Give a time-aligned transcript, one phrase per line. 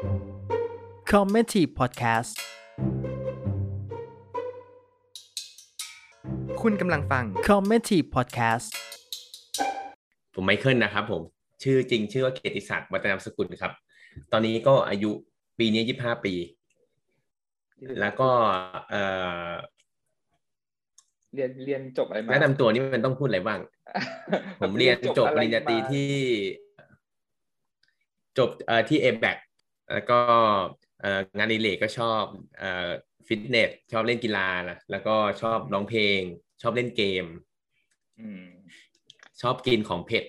[0.00, 2.32] c o m m e n t y Podcast
[6.62, 8.68] คุณกำลังฟัง c o m m e n t y Podcast
[10.34, 11.22] ผมไมเคิลนะครับผม
[11.62, 13.72] ชื่อจริงชื่อว่าเกียรติศักดิ์วัฒนามสกุลครับ
[14.32, 15.10] ตอนนี้ก็อายุ
[15.58, 16.34] ปีนี้ยี่ห้าปี
[18.00, 18.30] แล้วก็
[18.90, 19.02] เอ่
[19.50, 19.52] อ
[21.34, 23.60] เรียนเรียนจบอะไรมาแนะนำตัวนี่มันต้องพูดอะไรบ้าง
[24.60, 26.10] ผมเรียนจบปริญญาตรีที่
[28.38, 29.36] จบเอ่อที่เอแบก
[29.92, 30.20] แล้วก็
[31.00, 32.22] เอ่องานอดิเลกก็ชอบ
[32.58, 32.90] เอ่อ
[33.26, 36.20] ฟิตเนสชอบเล่นกีฬานะแล้วก็ชอบร้องเพลง
[36.62, 37.24] ชอบเล่นเกม
[38.20, 38.46] อืม
[39.42, 40.24] ชอบกินของเผ็ด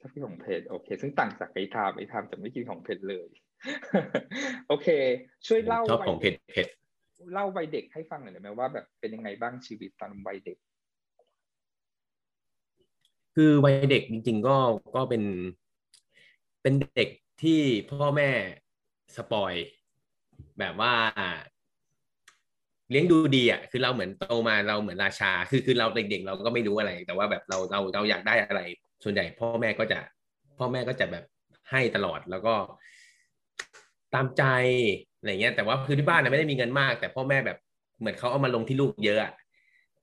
[0.00, 3.28] ชอบกินของเผ็ดโอเค ซึ่งต่างจากไอ้ทามไอ้ทามจะไม่กินของเผ็ดเลย
[4.68, 4.88] โอเค
[5.46, 6.66] ช่วยเล่าชอบของวัยเผ็ดเผ็ด
[7.32, 10.58] เล่าวัยเด็กให้ฟังหน่อยได้ไหมว่าแบบเป็นยังไงบ้างชีวิตตอนวัยเด็ก
[13.34, 14.56] คือวัยเด็กจริง ๆ ก็
[14.96, 15.22] ก็เป็น
[16.62, 17.08] เป็นเด็ก
[17.42, 18.30] ที่พ่อแม่
[19.16, 19.52] สปอย
[20.58, 20.92] แบบว่า
[22.90, 28.60] เลี้ยงดูดีอะคือเราเหมือนโตมาเราเหมือนราชา คือคือเราเด็กๆเราก็ไม่รู้อะไร แต่ว่าแบบเราเราเราอยากได้อะไร
[29.04, 29.98] ส่วนใหญ่พ่อแม่ก็จะ
[30.58, 31.24] พ่อแม่ก็จะแบบ
[31.70, 32.54] ให้ตลอดแล้วก็
[34.14, 34.42] ตามใจ
[35.18, 37.58] อะไรเงี้ย แต่ว่าคือที่บ้านนะไม่ได้มีเงินมาก แต่พ่อแม่แบบ
[38.00, 39.32] เหมือนเขาเอามาลงที่ลูกเยอะอะ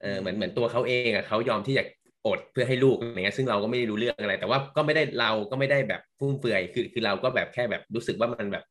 [0.01, 1.83] เออเหมือนเหมือนตัวเขาเองอะเขายอมที่จะ
[2.27, 8.63] อดเพื่อให้ลูกอะไรเงี้ยซึ่งเราก็ไม่ได้รู้เรื่องอะไร แต่ว่าก็ไม่ได้เราก็ไม่ได้แบบฟุ่มเฟือยคือคือเราก็แบบแค่แบบรู้สึกว่ามันแบบ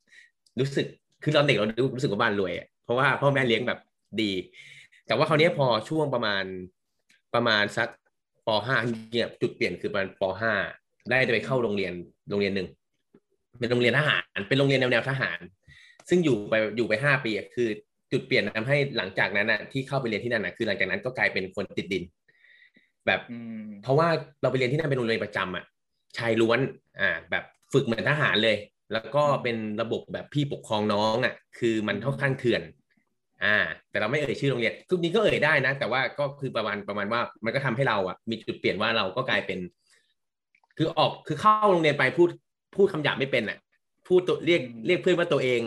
[0.60, 0.86] รู้สึก
[1.22, 2.52] คือตอนเด็กเรารู้สึกว่าบ้านรวย
[2.84, 3.78] เพราะว่าพ่อแม่เลี้ยงแบบ
[4.22, 4.32] ดี
[5.06, 6.44] แต่ว่าคราวนี้พอช่วงประมาณ
[7.34, 7.88] ประมาณสัก
[8.46, 8.76] ปห้า
[9.12, 10.52] เนี่ยจุดเปลี่ยนคือประมาณปห้า
[11.10, 11.92] ได้ไปเข้าโรงเรียน
[12.30, 12.68] โรงเรียนหนึ่ง
[13.60, 15.38] เป็นโรงเรียนทหารเป็นโรงเรียนแนวแนวทหาร
[16.08, 17.68] ซึ่งอยู่ไปอยู่ไปห้าปีคือ
[18.12, 22.02] จุดเปลี่ยนทำให้หลังจากนั้นน่ะที่เข้าไปเรียนที่นั่นน่ะคือหลังจากนั้นก็กลายเป็นคนติดดิน
[23.06, 24.08] แบบอืมเพราะว่า
[24.42, 25.64] เราไปเรียนที่นั่นเป็นโรงเรียนประจำอะ
[26.18, 26.60] ชายล้วน
[27.00, 28.56] อ่าแบบฝึกเหมือนทหารเลย
[28.92, 32.62] แล้วก็เป็นระบบแบบพี่ปกครองน้องอะ คือมันค่อนข้างเถื่อน
[33.44, 33.56] อ่า
[33.90, 39.58] แต่เราไม่เอ่ยชื่อโรงเรียนทุกนี้ก็เอ่ยได้นะ แต่ว่าก็คือประมาณประมาณว่า มันก็ทำให้เราอะมีจุดเปลี่ยนว่าเราก็กลายเป็น
[40.78, 42.30] คือออกคือเข้าโรงเรียนไปพูด
[42.76, 43.58] พูดคำหยาบไม่เป็นอะ
[44.08, 45.60] พูดตัวเรียกเรียกเพื่อนว่าตัวเอง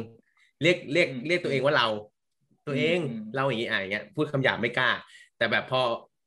[0.62, 1.88] เรียกเรียกเรียกตัวเองว่าเรา
[2.68, 3.00] ตัวเอง
[3.36, 4.90] เราอย่างนี้อะอย่างเงี้ยพูดคำหยาบไม่กล้า
[5.38, 5.82] แต่แบบพอ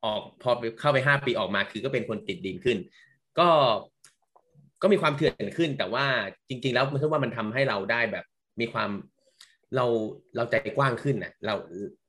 [0.04, 0.50] ออกพอ
[0.80, 2.78] เข้าไปห้าปีออกมา คือก็เป็นคนติดดินขึ้น
[3.38, 3.48] ก็
[4.82, 6.06] ก็มีความเถื่อนขึ้น แต่ว่า
[6.48, 8.24] จริง ๆ แล้วมันคือว่ามันทำให้เราได้แบบ
[8.60, 8.90] มีความ
[9.76, 9.86] เรา
[10.36, 11.54] เราใจกว้างขึ้นน่ะเรา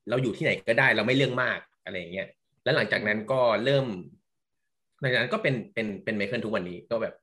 [0.08, 2.28] เราอยู่ที่ไหนก็ได้ เราไม่เรื่องมากอะไรอย่างเงี้ย
[2.64, 3.86] แล้วหลังจากนั้นก็เริ่ม
[5.00, 7.14] หลังจากนั้นก็เป็นเป็นเป็นไมเคิลทุกวันนี้ก็แบบ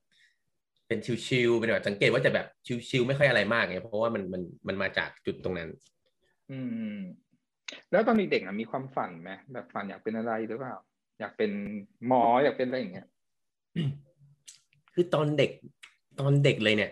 [0.87, 2.47] เป็นชิวๆเป็นแบบสังเกตว่าจะแบบ
[2.89, 5.69] ชิวๆไม่ค่อยอะไรมากไงเพราะว่ามันมันมันมาจากจุดตรงนั้น
[6.51, 6.59] อื
[6.97, 6.99] ม
[7.91, 10.75] แล้วตอนเด็กๆมีความฝันไหมแบบฝันอยากเป็นอะไรหรือเปล่า
[11.19, 11.51] อยากเป็น
[12.07, 13.07] หมออยากเป็นอะไรอย่างเงี้ย
[14.93, 15.51] คือตอนเด็ก
[16.19, 16.91] ตอนเด็กเลยเนี่ย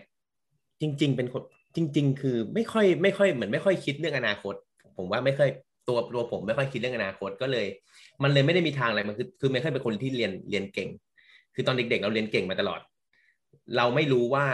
[0.80, 1.42] จริง ๆ เป็นคน
[1.76, 4.54] จริง ๆ คือไม่ค่อยไม่ค่อยเหมือนไม่ค่อยคิดเรื่องอนาคต
[4.96, 5.50] ผมว่าไม่ค่อย
[5.88, 7.66] ตัวตัวผมไม่ค่อยคิดเรื่องอนาคตก็เลย
[8.22, 10.88] มันเลยไม่ได้มีทางอะไรมันคือคือไม่ค่อยเป็นคนที่เรียนเรียนเก่ง
[11.54, 12.80] คือตอนเด็ก ๆ เราเรียนเก่งมาตลอด
[13.76, 14.46] เราไม่รู้ว่า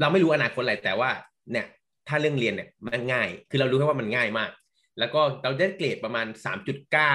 [0.00, 1.10] เราไม่รู้อนาคตอะไรแต่ว่า
[1.52, 1.66] เนี่ย
[2.08, 4.50] ถ้าเรื่องเรียนเนี่ยมันง่าย คือเรารู้แค่ว่ามันง่ายมาก
[4.98, 7.14] แล้วก็เราได้เกรดประมาณสามจุดเก้า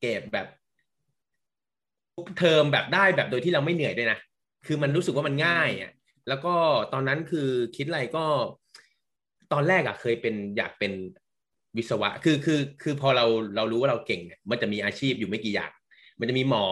[0.00, 0.46] เกรดแบบ
[2.16, 4.18] ทุกเทอมแบบได้แบบโดยที่เราไม่เหนื่อยด้วยนะ
[4.66, 5.92] คือมันรู้สึกว่ามันง่ายอะ
[6.28, 6.54] แล้วก็
[6.92, 8.24] ตอนนั้นคือคิดอะไรก็
[9.52, 10.92] ตอนแรกอะเคยเป็นอยากเป็น
[11.76, 15.70] วิศวะ คือคือคือพอเราเรารู้ว่าเราเก่งเนี่ยมันจะมีอาชีพอยู่ไม่กี่อย่าง
[16.18, 16.66] มันจะมีหมอ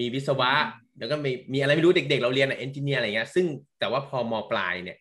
[0.00, 0.52] มีวิศวะ
[0.98, 3.46] แล้วก็มีมีอะไรไม่รู้เด็ก ๆ เราเรียนอะเอนจิเนียร์อะไรเงี้ย ซึ่ง
[3.78, 4.98] แต่ว่าพอมปลายเนี่ย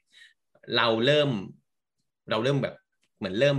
[0.77, 1.29] เราเริ่ม
[2.29, 2.75] เราเริ่มแบบ
[3.17, 3.57] เหมือนเริ่ม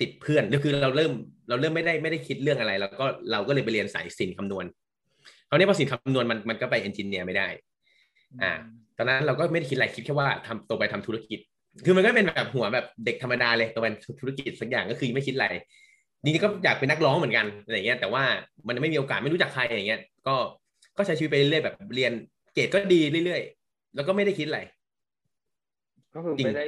[0.00, 1.12] ติดเพื่อนก็คือเราเริ่ม
[1.48, 4.64] เราเริ่มไม่ได้ไม่ได้คิดเรื่องอะไร แล้วก็เราก็เลยไปเรียนสายสินคำนวณ
[5.48, 7.48] คราวนี้พอสินคำนวณมันมันก็ไปเอนจิเนียร์ไม่ได้
[8.42, 8.52] อ่า
[8.96, 11.38] ตอนนั้นเราก็ไม่ได้คิดอะไรคิดแค่ว่าทำโตไปทำธุรกิจ
[11.84, 13.86] คือมันก็เป็นแบบหัวแบบเด็กธรรมดาเลยโตไป
[14.20, 15.46] ธุรกิจสักอย่างก็คือไม่คิดอะไร
[16.22, 18.24] จริงๆก็อยากเป็นนักร้องเหมือนกันอะไรเงี้ยแต่ว่า
[18.66, 20.36] มันไม่มีโอกาสไม่รู้จักใครอย่างเงี้ยก็
[20.96, 22.12] ก็ใช้ชีวิตไปเรื่อยๆแบบเรียน
[22.54, 24.60] เกรดก็ดีเรื่อยๆ แล้วก็ไม่ได้คิดอะไร
[26.14, 26.66] ก็คือไม่ได้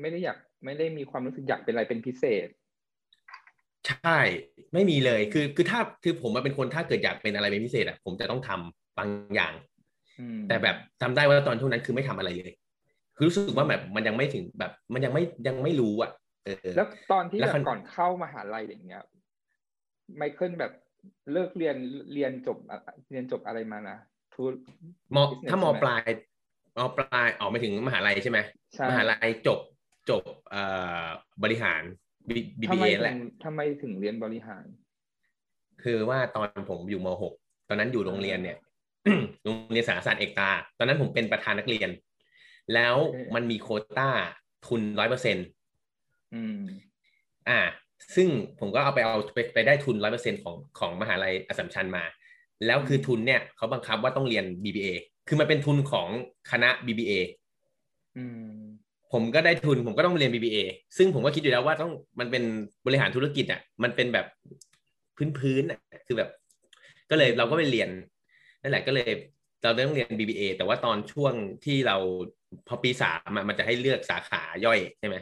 [0.00, 2.48] ไม่ได้อยากไม่ได้มีความรู้สึกอยากเป็นอะไรเป็นพิเศษ
[3.88, 4.18] ใช่
[4.72, 9.52] ไม่มีเลยคือ คือถ้าคือผมมาเป็นคนถ้าเกิดอยากเป็นอะไรเป็นพิเศษอะผมจะต้องทำบางอย่าง
[10.20, 12.52] อืมแต่แบบทำได้ว่าตอนช่วงนั้นคือไม่ทำอะไรเลย
[13.16, 16.10] คือรู้สึกว่าแบบมันยังไม่ถึงแบบ มันยังไม่ยังไม่รู้อะ
[16.44, 19.02] เออแล้วตอนที่แล้วแบคันบก่อนเข้ามหาลัยอย่างเงี้ย
[20.16, 20.72] ไมเคิลแบบ
[21.32, 21.76] เลิกเรียน
[22.14, 22.78] เรียนจบอะ
[23.10, 23.96] เรียนจบอะไรมานะ
[24.34, 24.44] ทู
[25.16, 26.02] ม business ถ้ามใช่ไหมปลาย
[26.78, 28.38] มปลายออกไปถึงมหาลัยใช่ไหม
[28.74, 29.58] ใช่มหาลัยจบ
[30.10, 30.62] จบเอ่
[31.02, 31.04] อ
[31.42, 31.82] บริหาร
[32.28, 34.64] B- ทำไม BBA ถึแหละงทำไมถึงเรียนบริหาร
[35.82, 37.08] คือว่าตอนผมอยู่ม
[37.38, 38.58] .6 ตอนนั้นอยู่โรงเรียนเนี่ย
[39.44, 41.90] โรงเรียนสารศาสตร์เอกตา ตอนนั้นผมเป็นประธานนักเรียน
[42.74, 44.10] แล้วโอเคมันมีโควต้า
[44.66, 45.36] ทุนร้อยเปอร์เซ็น
[46.34, 46.58] อืม
[47.48, 47.60] อ่า
[48.14, 48.28] ซึ่ง
[48.60, 52.04] ผมก็เอาไปเอาไปไปได้ทุนร้อยเปอร์เซ็นของของมหาลัยอสสัมชัญมา
[52.66, 54.88] แล้วคือทุนเนี่ยเขาบังคับว่าต้องเรียน BBA
[55.28, 56.08] คือมันเป็นทุนของ
[56.50, 57.12] คณะ BBA
[58.16, 58.60] อืม
[59.12, 60.58] ผมก็ได้ทุนผมก็ต้องเรียน BBA
[60.96, 62.42] ซึ่งผมก็คิดอยู่แล้วว่าต้องมันเป็น
[62.86, 64.26] บริหารธุรกิจอะมันเป็นแบบ
[65.38, 66.30] พื้นๆอะคือแบบ
[67.10, 67.88] ก็เลยเราก็ไปเรียน
[68.62, 69.10] นั่นแหละก็เลย
[69.62, 71.96] เราต้องเรียน BBA แต่ว่าตอนช่วงที่เรา
[72.68, 75.16] พอปีสามอะมันจะให้เลือกสาขาย่อยใช่ไหม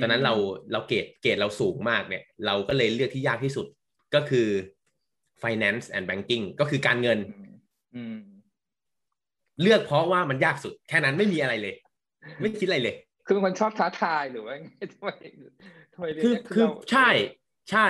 [0.00, 0.34] ตอนนั้นเรา
[0.72, 3.66] เราเกรดเกรดเราสูงมากเนี่ย เราก็เลยเลือกที่ยากที่สุด
[4.14, 4.48] ก็คือ
[5.42, 7.52] finance and banking ก็คือการเงินอืม
[7.94, 8.18] อืม
[9.62, 11.74] เลือกเพราะว่ามันยากสุด แค่นั้นไม่มีอะไรเลย
[12.40, 15.10] ไม่คิดอะไรเลย คือเป็นคนชอบท้าทายหรือว่าไงทำไม
[15.94, 17.08] ทำไมเรียนคือเนี่ยคือเราใช่
[17.70, 17.86] ใช่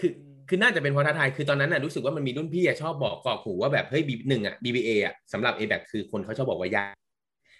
[0.00, 6.94] คืออืมคือน่าจะเป็นเพราะท้าทายคือตอนนั้นน่ะรู้สึกว่ามันมีรุ่นพี่อะชอบบอกกรอกหูว่าแบบเฮ้ยบีหนึ่งอะ BBA อะสำหรับ a b a c คือคนเขาชอบบอกว่ายาก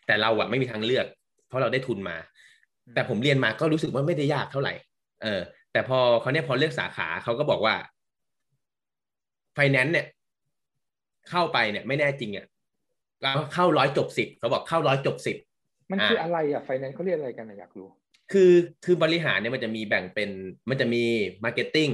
[0.06, 1.06] แต่เราอะไม่มีทางเลือก
[1.48, 2.16] เพราะเราได้ทุนมา
[2.94, 4.74] แต่ผมเรียนมาก็รู้สึกว่าไม่ได้ยากเท่าไหร่
[5.22, 5.40] เออ
[5.72, 7.74] แต่พอเขาเนี่ยพอเลือกสาขาเขาก็บอกว่า
[9.56, 10.06] finance เนี่ย
[11.30, 12.46] เข้าไปเนี่ย ไม่แน่จริงอะ
[13.22, 15.36] เราเข้าร้อยจบสิบเขาบอกเข้าร้อยจบสิบ
[15.90, 17.88] มันคืออ่าอะไรอะไฟแนนซ์เขาเรียนอะไรกันอะอยากรู้
[18.32, 18.52] คือ
[18.84, 20.30] คือบริหารเนี่ยมันจะมีแบ่งเป็น
[20.70, 21.04] มันจะมี
[21.44, 21.92] marketing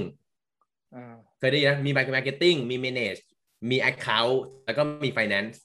[0.95, 3.21] อ่าเคยได้ยินนะมี marketing มี manage
[3.71, 4.35] มี account
[4.65, 5.55] แล้วก็มี finance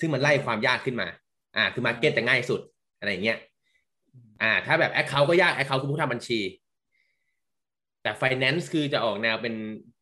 [0.00, 1.08] ซึ่งมันไล่ความยากขึ้นมา
[1.56, 2.60] อ่า คือ market จะง่ายสุด
[2.98, 3.38] อะไรอย่างเงี้ย
[4.42, 6.40] อ่า ถ้าแบบ account ก็ยาก account คือผู้ทำบัญชี
[8.02, 9.54] แต่ finance คือจะออกแนวเป็น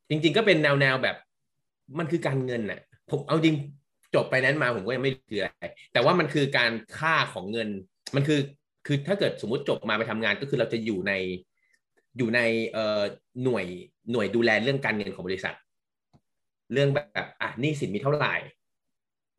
[0.08, 1.16] จริง ๆ ก็เป็นแนวแนวแบบ
[1.98, 2.80] มันคือการเงินน่ะ
[3.10, 3.56] ผมเอาจริง
[4.14, 7.68] จบไปนั้นมาผมก็ยังไม่รู้คืออะไรแต่ว่ามันคือการค่าของเงิน
[8.16, 8.40] มันคือ
[8.86, 11.12] คือถ้าเกิดสมมุติจบมาไปทำงานก็คือเราจะอยู่ใน
[12.18, 12.40] อยู่ใน
[12.72, 13.02] เอ่อ
[13.44, 13.64] หน่วย
[14.12, 15.54] หน่วยดูแลเรื่องการเงินของบริษัท
[16.72, 18.34] เรื่องแบบอะหนี้สินมีเท่าไหร่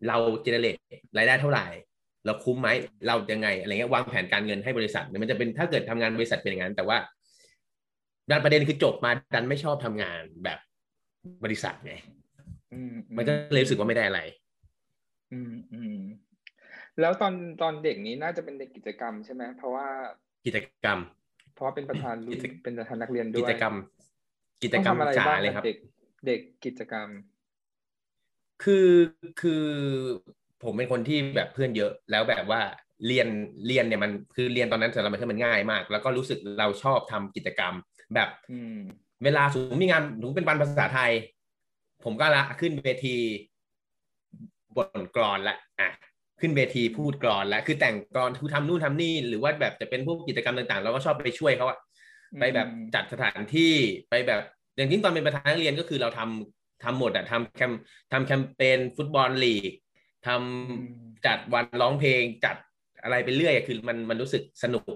[0.08, 0.76] เราเจเนเรต
[1.18, 1.66] รายได้เท่าไหร่
[2.26, 2.70] เราคุ้มไหม
[3.08, 6.98] เรายังไงอะไรเงี้ยวางแผนการเงินให้บริษัทเนี่ยมันจะเป็นถ้าเกิดทำงานบริษัทเป็นอย่างนั้นแต่ว่า
[8.30, 10.60] ดันประเด็นคือจบมาดันไม่ชอบทำงานแบบ
[11.44, 11.94] บริษัทไง
[12.74, 14.22] อืมมันก็เลยรู้สึกว่าไม่ได้อะไร
[15.32, 15.98] อืมอืม
[17.00, 19.88] แล้วตอนตอนเด็กนี้น่าจะเป็นเด็กกิจกรรมใช่ไหมเพราะว่า
[20.46, 21.00] กิจกรรม
[21.54, 23.76] เพราะว่าเป็นประธานรุ่นกิจเป็นประธานนักเรียนด้กิวยจกรรม
[24.62, 25.78] กิจต้องกรรมทำอะไรจ๋าบ้างเลยครับเด็ก
[26.28, 27.08] เด็กกิจกรรม
[28.64, 28.90] คือ
[29.42, 29.66] คือ
[30.64, 32.62] ผมเป็นคนที่แบบเพื่อนเยอะ แล้วแบบว่า
[33.08, 33.28] เรียน
[33.68, 37.74] เรียนเนี่ยมันคือเรียนตอนนั้นสำหรับมันมันง่ายมาก แล้วก็รู้สึกเราชอบทำกิจกรรม
[38.16, 38.78] แบบอืม
[39.24, 41.12] เวลาสมมติมีงานสมมติเป็นวันภาษาไทย
[42.06, 43.18] ผมก็ละขึ้นเวที
[44.78, 45.90] บทกรอนละอะ
[46.40, 51.80] ขึ้นเวทีพูดกรอนละคือแต่งกรอนคือทำนู่นทำนี่หรือว่าแบบจะเป็นพวกกิจกรรมต่างๆ เราก็ชอบไปช่วยเขาอะ
[52.40, 53.74] ไปแบบจัดสถานที่
[54.10, 54.42] ไปแบบ
[54.78, 57.74] อย่างที่ตอนเป็นประธานนักเรียนก็คือเราทำทำหมดอะทำแคม
[58.12, 59.72] ทำแคมเปญฟุตบอลลีก
[60.28, 62.56] ทำจัดวันร้องเพลงจัด
[63.04, 64.96] อะไรไปเรื่อยอะคือมันมันรู้สึกสนุก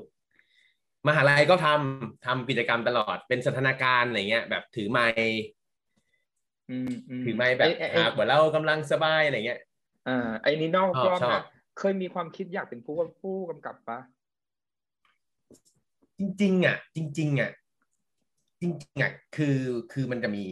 [1.08, 5.08] มหาลัยก็ทำทำกิจกรรมตลอดเป็นสถานการณ์อะไรเงี้ย แบบถือไม้
[6.70, 9.60] อืมอืมถือไม้แบบไอ้ไอ้หากว่าเรากำลังสบายอะไรเงี้ย
[10.08, 11.42] อ่าไอ้นี่นอกชอบรอบชอบนะ
[11.80, 14.00] เคยมีความคิดอยากเป็นผู้ผู้กำกับปะ
[16.20, 17.52] จริง ๆ อะ จริง ๆ อะ
[18.62, 19.58] จริงๆอะคือ
[19.94, 20.44] คือมันจะมี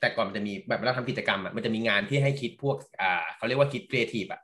[0.00, 4.40] แต่ก่อนมันจะมีแบบเราทำกิจกรรมอะมันจะมีงานที่ให้คิดพวกอ่าเขาเรียกว่าคิดครีเอทีฟอะ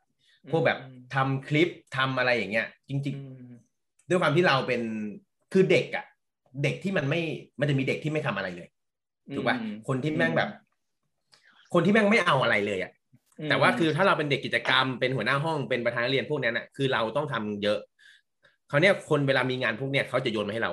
[0.50, 0.78] พวกแบบ
[1.14, 3.10] ทำคลิปทำอะไรอย่างเงี้ย จริงอื
[3.50, 4.82] มๆด้วยความที่เราเป็น
[5.52, 6.04] คือเด็กอะ
[6.62, 7.20] เด็กที่มันไม่
[7.60, 8.68] มันจะมีเด็กที่ไม่ทำอะไรเลย
[9.34, 10.50] ถูกป่ะอืมคนที่แม่งแบบ
[11.74, 12.97] คนที่แม่งไม่เอาอะไรเลยอะม
[13.50, 17.78] แต่ว่าคือถ้าเราเป็นเด็กกิจกรรมเป็นหัวหน้าห้องเป็นประธานนักเรียนพวกนั้นอะคือเราต้องทำเยอะ
[18.68, 20.72] เขาวเนี่ยคนเวลามีงานพวกเนี้ยเขาจะโยนมาให้เรา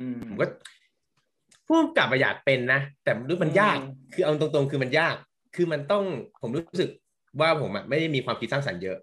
[0.00, 0.46] อืมผมก็
[1.66, 5.14] ผู้กำกับอะอยากเป็นนะแต่รู้มันยากอืมคือเอาตรงๆ คือมันยาก
[5.56, 6.04] คือมันต้อง
[6.42, 6.90] ผมรู้สึก
[7.40, 8.98] ว่าผมอะไม่ได้มีความคิดสร้างสรรค์เยอะ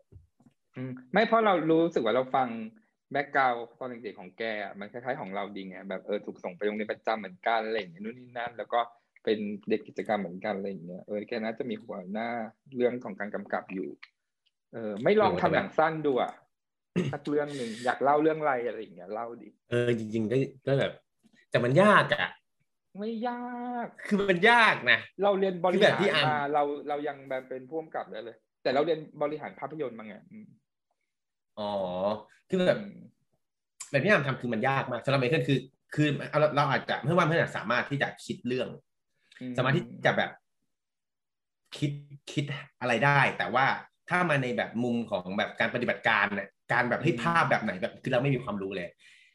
[0.76, 2.48] อืมไม่เพราะเรารู้สึกว่าเราฟัง
[3.12, 8.80] แบ็กกราวตอนเด็กๆของแกอะมันคล้ายๆของเราดีไงแบบเออถูกส่งไปโรงเรียนประจำเหมือนกันอะไรอย่างเงี้ยนู่นนี่นั่น แล้วก็
[9.24, 12.30] เป็นเด็กกิจกรรมเหมือนกันอะไรอย่างเงี้ยเออแกน่าจะมีหัวหน้า
[12.76, 13.90] เรื่องของการกำกับอยู่
[14.74, 16.34] เออ ไม่ลองเออทำแต่แบบหนังสั้นดูอะ
[17.14, 20.36] สักเรื่องหนึ่งอยากเล่าเรื่องอะไรอะไรอย่างเงี้ยเล่าดิเออจริงๆก็
[20.68, 20.92] ก็แบบ
[21.52, 22.32] แต่มันยากอะ
[23.00, 30.48] ไม่ยาก คือมันยากนะ เราเรียนบริคือแบหาบรที่อ่านมาเราเรายังแบบเป็นผู้กำกับได้เลย แต่เราเรียนบริหารภาพยนตร์มาไงอืม
[31.60, 31.74] อ๋อ
[32.50, 32.80] คือแบบ
[33.90, 35.60] แบบที่อามทำคือมันยากมากสำหรับไมเคิลคือ
[35.96, 36.08] คือ
[36.40, 38.91] เราเราอาจจะเพื่อนว่าเพื่อนสามารถที่จะคิดเรื่องอื
[39.58, 40.32] สามารถที่จะแบบ
[41.78, 41.92] คิด
[42.32, 42.46] คิด
[42.82, 43.66] อะไรได้ แต่ว่า
[44.10, 48.90] ถ้ามาในแบบมุมของแบบการปฏิบัติการเนี่ยการแบบให้ภาพแบบไหนแบบคือเราไม่มีความรู้เลย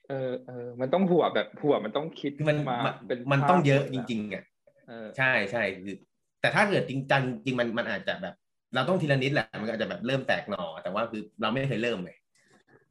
[0.09, 4.45] เออเออมันต้องหัวแบบหัวมันต้องคิดคือมันมามันเป็นมันภาพต้องเยอะหมดจริง ๆอะ
[4.89, 5.97] เออใช่ใช่คือ
[6.41, 8.35] แต่ถ้าเกิดจริงจังจริงมันมันอาจจะแบบ
[8.75, 12.17] เราต้องทีละนิดแหละมันก็อาจจะแบบเริ่มแตกหน่อ แต่ว่าคือเราไม่เคยเริ่มเลย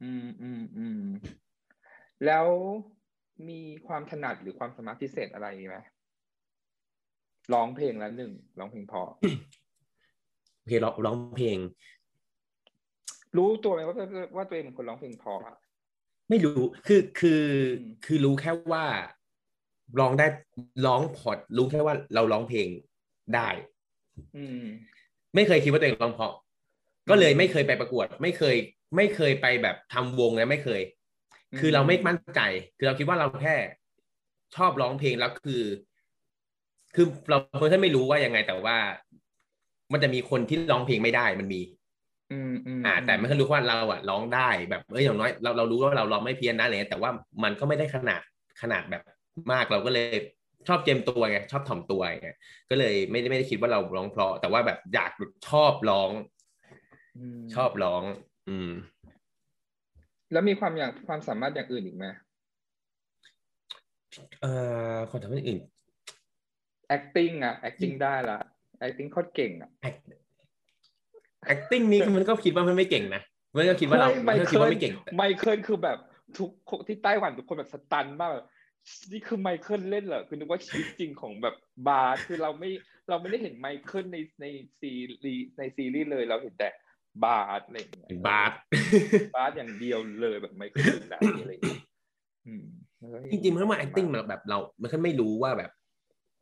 [0.04, 1.02] อืมอืมอืม
[2.26, 2.46] แล้ว
[3.48, 5.78] มีความถนัดหรือความสามารถพิเศษอะไรไหม
[7.54, 9.02] ร้องเพลงละหนึ่งร้องเพลงเพอ
[10.56, 11.58] โอเคร้องร้องเพลง
[13.36, 13.96] รู้ตัวไหมว่า
[14.36, 15.56] ว่าตัวเองเป็นคนร้องเพลงเพออะ
[16.28, 17.42] ไม่รู้คือคือ
[17.80, 18.84] อืมคือรู้แค่ว่า
[19.98, 20.26] ร้องได้
[20.86, 22.68] ร้องพอดรู้แค่ว่าเราร้องเพลง
[23.34, 23.48] ได้
[24.36, 24.64] อืม
[25.34, 26.34] ไม่เคยคิดว่าตัวเองร้องเพราะ
[27.10, 28.56] ก็เลยไม่เคยไปประกวด ไม่เคย
[28.96, 30.80] ไม่เคยไปแบบทำวงนะไม่เคย
[31.58, 32.40] คือเราไม่มั่นใจ
[32.78, 33.56] คือเราคิดว่าเราแค่
[34.56, 35.62] ชอบร้องเพลงแล้วคือ
[36.96, 38.76] คือเราเพิ่งไม่รู้ว่ายังไงแต่ว่า
[39.92, 41.60] มันจะมีคนที่ร้องเพลงไม่ได้มันมี
[42.32, 47.10] อืมอืมอ่า แต่ไม่เคยรู้ว่าเราอะร้องได้แบบเอออย่างน้อยเราเรารู้ว่าเราร้องไม่เพี้ยนนะอะไรเงี้ยแต่ว่า
[47.42, 48.22] มันก็ไม่ได้ขนาด
[48.62, 49.02] ขนาดแบบ
[49.52, 50.06] มากเราก็เลย
[50.68, 52.30] ชอบเจมตัวไงชอบถ่อมตัวไง
[52.70, 55.10] ก็เลยไม่ได้ไม่ได้คิดว่าเราร้องเพราะ แต่ว่าแบบอยาก
[55.48, 56.10] ชอบร้อง
[57.36, 58.02] มชอบร้อง
[58.48, 58.70] อืม
[60.32, 62.06] แล้วมีความอย่างความสามารถอย่างอื่นอีกไหม
[64.42, 64.52] เอ่
[64.94, 65.60] อคนทำอื่น
[66.94, 68.38] acting อะ acting ได้ละ
[68.82, 70.12] acting โคตรเก่งอะ act-
[71.52, 73.22] acting นี่มันก็คิดว่ามันไม่เก่งนะ
[73.56, 75.98] มันก็คิดว่าเราฮ้ยมันก็คิดว่าไม่เก่งไมเคิลคือแบบ
[76.38, 78.46] ทุกคนที่ไต้หวันทุกคนแบบสตันมากแบบ
[79.12, 81.54] นี่คือไมเคิลเล่นเหรอคือนึกว่าชีวิตจริงของแบบ
[81.88, 82.70] บาร์คือเราไม่
[83.08, 84.46] เราไม่ได้เห็นไมเคิลในใน
[84.80, 84.92] ซี
[85.24, 86.68] รีส์ในซีรีส์เลยเราเห็นแต่
[87.24, 88.52] บาสอะไรอย่างเงี้ยบาส
[89.36, 91.80] บาสอย่างเดียวเลยแบบไมเคิลแบบนี้อะไรอย่างเงี้ย
[92.46, 92.64] อืม
[92.98, 95.70] แล้วก็จริงๆมันว่า acting มันแบบเรา มันก็ไม่รู้ว่าแบบ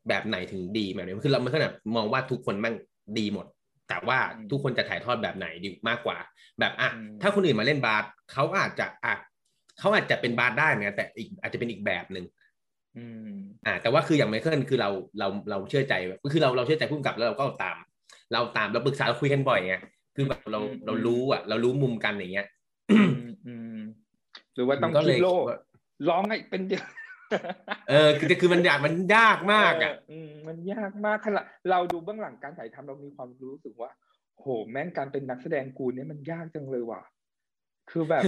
[0.08, 2.74] แบบไหนถึงดีแบบไหนคือเรามันก็แบบมองว่าทุกคนแม่ง
[3.18, 3.46] ดีหมด
[3.88, 4.18] แต่ว่า
[4.50, 6.16] ทุกคนจะถ่ายทอดแบบไหนดีมากกว่า
[6.60, 6.88] แบบอะ
[7.22, 9.14] ถ้าคนอื่นมาเล่นบาสเขาอาจจะอะ
[9.80, 12.24] เขาอาจจะเป็นบาสได้เหมือนกันแต่อีกอาจจะเป็นอีกแบบหนึ่ง
[12.96, 13.34] อืม
[13.66, 15.94] อ่า แต่ว่าคืออย่างไมเคิลคือเราเราเราเชื่อใจ
[16.32, 17.76] คือเราเราเชื่อใจผู้กำกับแล้วเราก็เอาตาม
[18.32, 19.74] เราตามเราปรึกษาเราคุยกันบ่อยไง
[20.16, 22.46] คือแบบเราเรารู้อะ เรารู้มุมกันอย่างเงี้ย
[22.92, 23.10] อืม
[23.46, 23.78] อืม
[24.54, 25.56] หรือว่าต้องมันก็เลคิยดโลคิดว่า
[26.08, 26.84] ร้องไงเป็นเดียว
[27.88, 33.90] เออคือคือมันยากมันยากมากอะเอืมมันยากมากขนาดเราดูเบื้องหลังการถ่ายทำเรามีความรู้สึกว่า
[34.38, 37.02] โหแม่งการเป็นนักแสดงกูเนี่ยมันยากจังเลยว่ะ
[37.90, 38.24] คือแบบ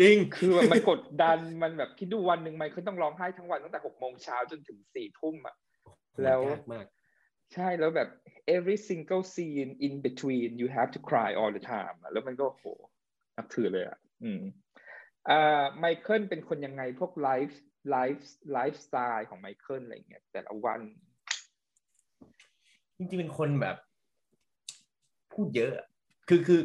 [0.00, 5.56] จริงคือแบบมันกดดันมันแบบคิดดูวันหนึ่งไมเคิลต้องร้องไห้ทั้งวันตั้งแต่หกโมงเช้าจนถึงสี่ทุ่มอะ
[6.24, 6.86] แล้วยากมาก
[7.54, 8.08] ใช่แล้วแบบ
[8.56, 12.64] every single scene in between you have to cry all the time อะแล้วมันก็โห
[13.36, 14.40] นับถือเลยอะ อืม
[15.30, 20.80] อ่าไมเคิลเป็นคนยังไงพวก life life lifestyle ของไมเคิลอะไรเงี้ยแต่ละวัน
[22.96, 23.76] จริงๆเป็นคนแบบ
[25.32, 25.86] พูดเยอะอะ
[26.28, 26.60] คือคือ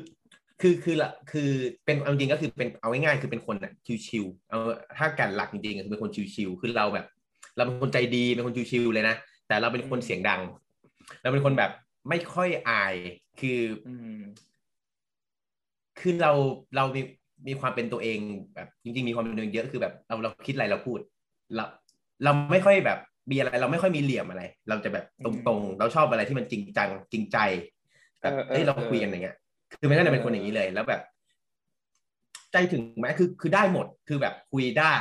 [0.61, 1.49] คือคือละคือ
[1.85, 3.71] เป็นเอาจริงก็คือเป็นเอาง่ายๆคือเป็นคนอะ
[4.07, 4.59] ชิวๆเอา
[4.97, 7.05] ถ้าการหลักจริงๆอะคือเป็นคนชิวๆคือเราแบบ
[7.55, 9.15] เราเป็นคนใจดีเป็นคนชิวๆเลยนะ
[9.47, 10.41] แต่เราเป็นคนเสียงดัง
[11.21, 11.71] เราเป็นคนแบบ
[12.09, 12.95] ไม่ค่อยอาย
[13.39, 14.19] คือ อืม
[15.99, 16.31] คือเรา
[16.75, 17.01] เรามี
[17.47, 18.19] มีความเป็นตัวเอง
[18.55, 20.99] แบบจริง ๆ มีความเป็นตัวเองเยอะคือแบบเราเราคิดอะไรเราพูด
[21.55, 21.65] เรา
[22.23, 22.99] เราไม่ค่อยแบบ
[23.31, 27.37] มีอะไร เราไม่ค่อยมีเหลี่ยมอะไร เราจะแบบตรงๆ เราชอบอะไรที่มันจริงจังจริงใจ
[28.21, 29.35] แบบเออเออเฮ้ยเราเออคุยกันอย่างเงี้ย
[29.79, 31.01] คือมันก็จะเป็นคนอย่างนี้เลยแล้วแบบ
[32.51, 34.93] ใจถึงไหมคือคือได้หมดคือแบบคุยได้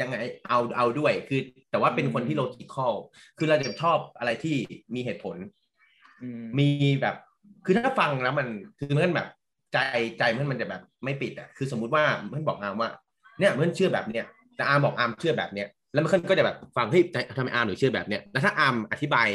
[0.00, 0.16] ยังไง
[0.48, 2.94] เอาเอาด้วยคือ แต่ว่าเป็นคนที่โลจิคอล
[3.38, 4.56] คือเราจะชอบอะไรที่
[4.94, 5.36] มีเหตุผล
[6.22, 6.68] อืมมี
[7.00, 7.16] แบบ
[7.64, 9.28] คือถ้าฟังแล้วมันคือมันแบบ
[9.72, 9.78] ใจ
[10.18, 12.90] ใจมันมันจะแบบไม่ปิดอะคือสมมุติว่ามันบอกอามว่า
[13.38, 14.24] เนี่ยมันเชื่อแบบเนี้ย
[14.56, 17.02] แต่อามบอกอามเชื่อแบบเนี้ยแล้วมันก็จะแบบฟังเฮ้ย
[17.36, 19.28] ทำไมอามถึงเชื่อแบบเนี้ยแล้วถ้าอามอธิบาย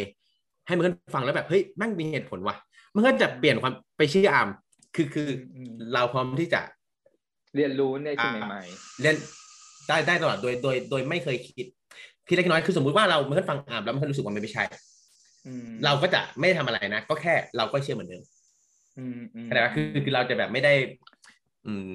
[0.67, 2.55] ให้มันฟังแล้วแบบเฮ้ยแม่งมีเหตุผลว่ะ
[2.95, 4.47] มันก็จะเปลี่ยนความไปเชื่ออาม
[4.95, 6.61] คือคืออมเราพร้อมที่จะ
[7.55, 8.63] เรียนรู้ในสิ่งใหม่
[9.01, 9.15] เล่น
[9.87, 11.65] ได้ได้ตลอดโดยโดยโดยไม่เคยคิด
[12.27, 18.23] คิดเล็กน้อยคือสมมุติว่าเรามันก็ฟังอามแล้วมันก็รู้สึกว่ามันไม่ใช่ๆอืมเราก็จะไม่ได้ทำอะไรนะ ก็แค่เราก็เชื่อเหมือนเดิม
[18.97, 20.73] อืมอืมเข้าใจปะคือคือเราจะแบบไม่ได้
[21.67, 21.91] อืม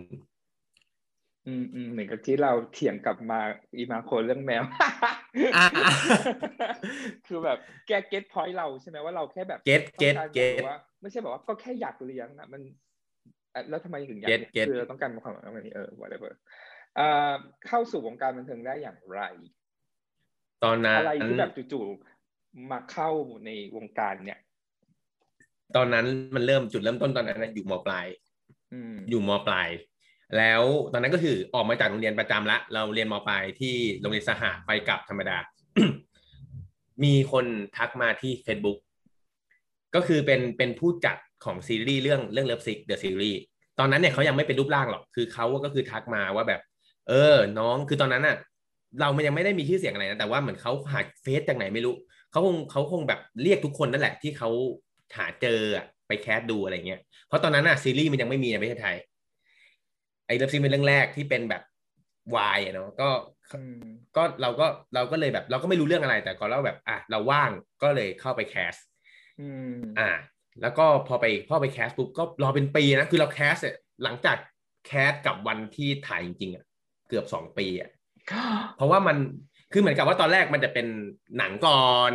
[1.46, 3.40] อืมอืมเหมือนกับที่เราเถียงกลับมา
[3.76, 4.62] อีมาโคเรื่องแมว
[5.56, 5.66] อ่า
[7.26, 12.62] คือแบบแก get point เราใช่ไหมว่าเราแค่แบบ get ต้อง get การ get แบบว่าไม่ใช่แบบว่าก็แค่อยากเลี้ยงอะมัน
[13.54, 16.30] อะแล้วทำไมถึงอยาก get เลี้ยง get คือเราต้องการความหมายแบบนี้เออ whatever
[16.98, 17.34] อ่า
[17.66, 19.22] เข้าสู่วงการบันเทิงได้อย่างไร
[20.64, 23.10] ตอนนั้นอะไรที่แบบจู่ๆมาเข้า
[23.44, 24.40] ในวงการเนี่ย
[25.76, 28.06] ตอนนั้นมันเริ่มจุดเริ่มต้นตอนนั้นนะอยู่มปลาย
[28.72, 29.68] อืมอยู่มปลาย
[30.38, 30.62] แล้ว
[30.92, 35.38] ตอนนั้นก็คือออกมาจากโรงเรียนประจำละ เราเรียนมปลายที่โรงเรียนสหะไปกลับธรรมดา
[37.04, 37.46] มีคน
[37.76, 38.78] ทักมาที่ Facebook
[39.94, 43.40] ก็คือเป็นเป็นผู้จัดของซีรีส์เรื่องเรื่อง Love Sick The Series
[43.78, 46.60] ตอนนั้นเนี่ยเขายังไม่เป็นรูปร่างหรอก คือเขาก็คือทักมาว่าแบบ
[47.08, 48.36] เออ น้องคือตอนนั้นน่ะ
[49.00, 51.94] เรามันยังไม่ได้มีชื่อเสียงอะไรนะแต่ว่าเหมือนเขาหา Face จากไหนไม่รู้
[52.30, 54.50] เขาคงเขาคงแบบเรียกทุกคนนั่นแหละที่เขา
[55.16, 58.96] หาเจออะไป cast ดูอะไรเงี้ย เพราะตอนนั้นน่ะซีรีส์มันยังไม่มีในประเทศไทย
[60.26, 61.62] ไอ้ Love Sick เป็นเรื่องแรกที่เป็นแบบ
[62.36, 63.08] วายอะเนาะก็
[63.54, 63.84] อืม
[64.16, 67.50] ก็เราก็เราก็เลยแบบ เราก็ไม่รู้เรื่องอะไรแต่ก็เราแบบอะเราว่าง
[67.82, 68.74] ก็เลยเข้าไป cast
[69.40, 70.10] อืมอ่า
[70.62, 74.36] แล้วก็พอไปพอไป cast ปุ๊บก็รอเป็นปีนะ คือเรา cast เนี่ยหลังจาก
[74.86, 76.64] cast กับวันที่ถ่ายจริงๆอะ
[77.08, 77.90] เกือบสองปีอะ
[78.76, 79.16] เพราะว่ามัน
[79.72, 80.86] คือเหมือนกับว่าตอนแรกมันจะเป็น
[81.38, 82.12] หนังก่อน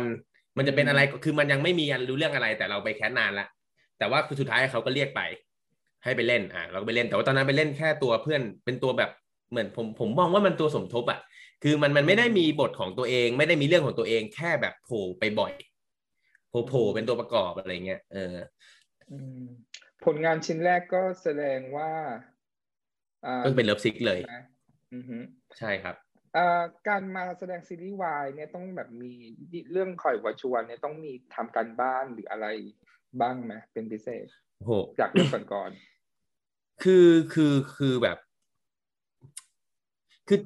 [0.56, 3.46] มันจะเป็นอะไรคือมันยังไม่มีรู้เรื่องอะไร แต่เราไปแคสนานละ
[3.98, 5.20] แต่ว่าคือสุดท้ายเขาก็เรียกไป
[6.04, 9.10] ให้ไปเล่นอ่าเราก็ไปเล่นแต่ว่าตอนนั้นไปเล่นแค่ตัวเพื่อนเป็นตัวแบบ
[9.50, 11.20] เหมือนผมผมมองว่ามันตัวสมทบอะ
[11.62, 15.52] คือมันมันไม่ได้มีบทของตัวเอง ไม่ได้มีเรื่องของตัวเองแค่แบบโผล่ไปบ่อย
[16.50, 18.36] โผล่โผล่เป็นตัวประกอบอะไรเงี้ยเออ
[19.10, 19.44] อืม
[20.04, 21.90] ผลงานชิ้นแรกก็แสดงว่า
[23.26, 24.42] อ่าก็เป็น Love Sick เลยนะ
[24.94, 25.16] อือฮึ
[25.58, 26.05] ใช่ครับอ่า
[26.88, 29.12] การมาแสดงซีรีส์วายเนี่ยต้องแบบมี
[29.72, 32.46] เรื่องคอยวัชวนเนี่ยต้องมีทำการบ้านหรืออะไร
[33.20, 34.26] บ้างไหมเป็นพิเศษ
[34.58, 35.70] โอ้โหจากเรื่องก่อน
[36.82, 38.18] คือคือคือแบบ
[40.28, 40.38] คือ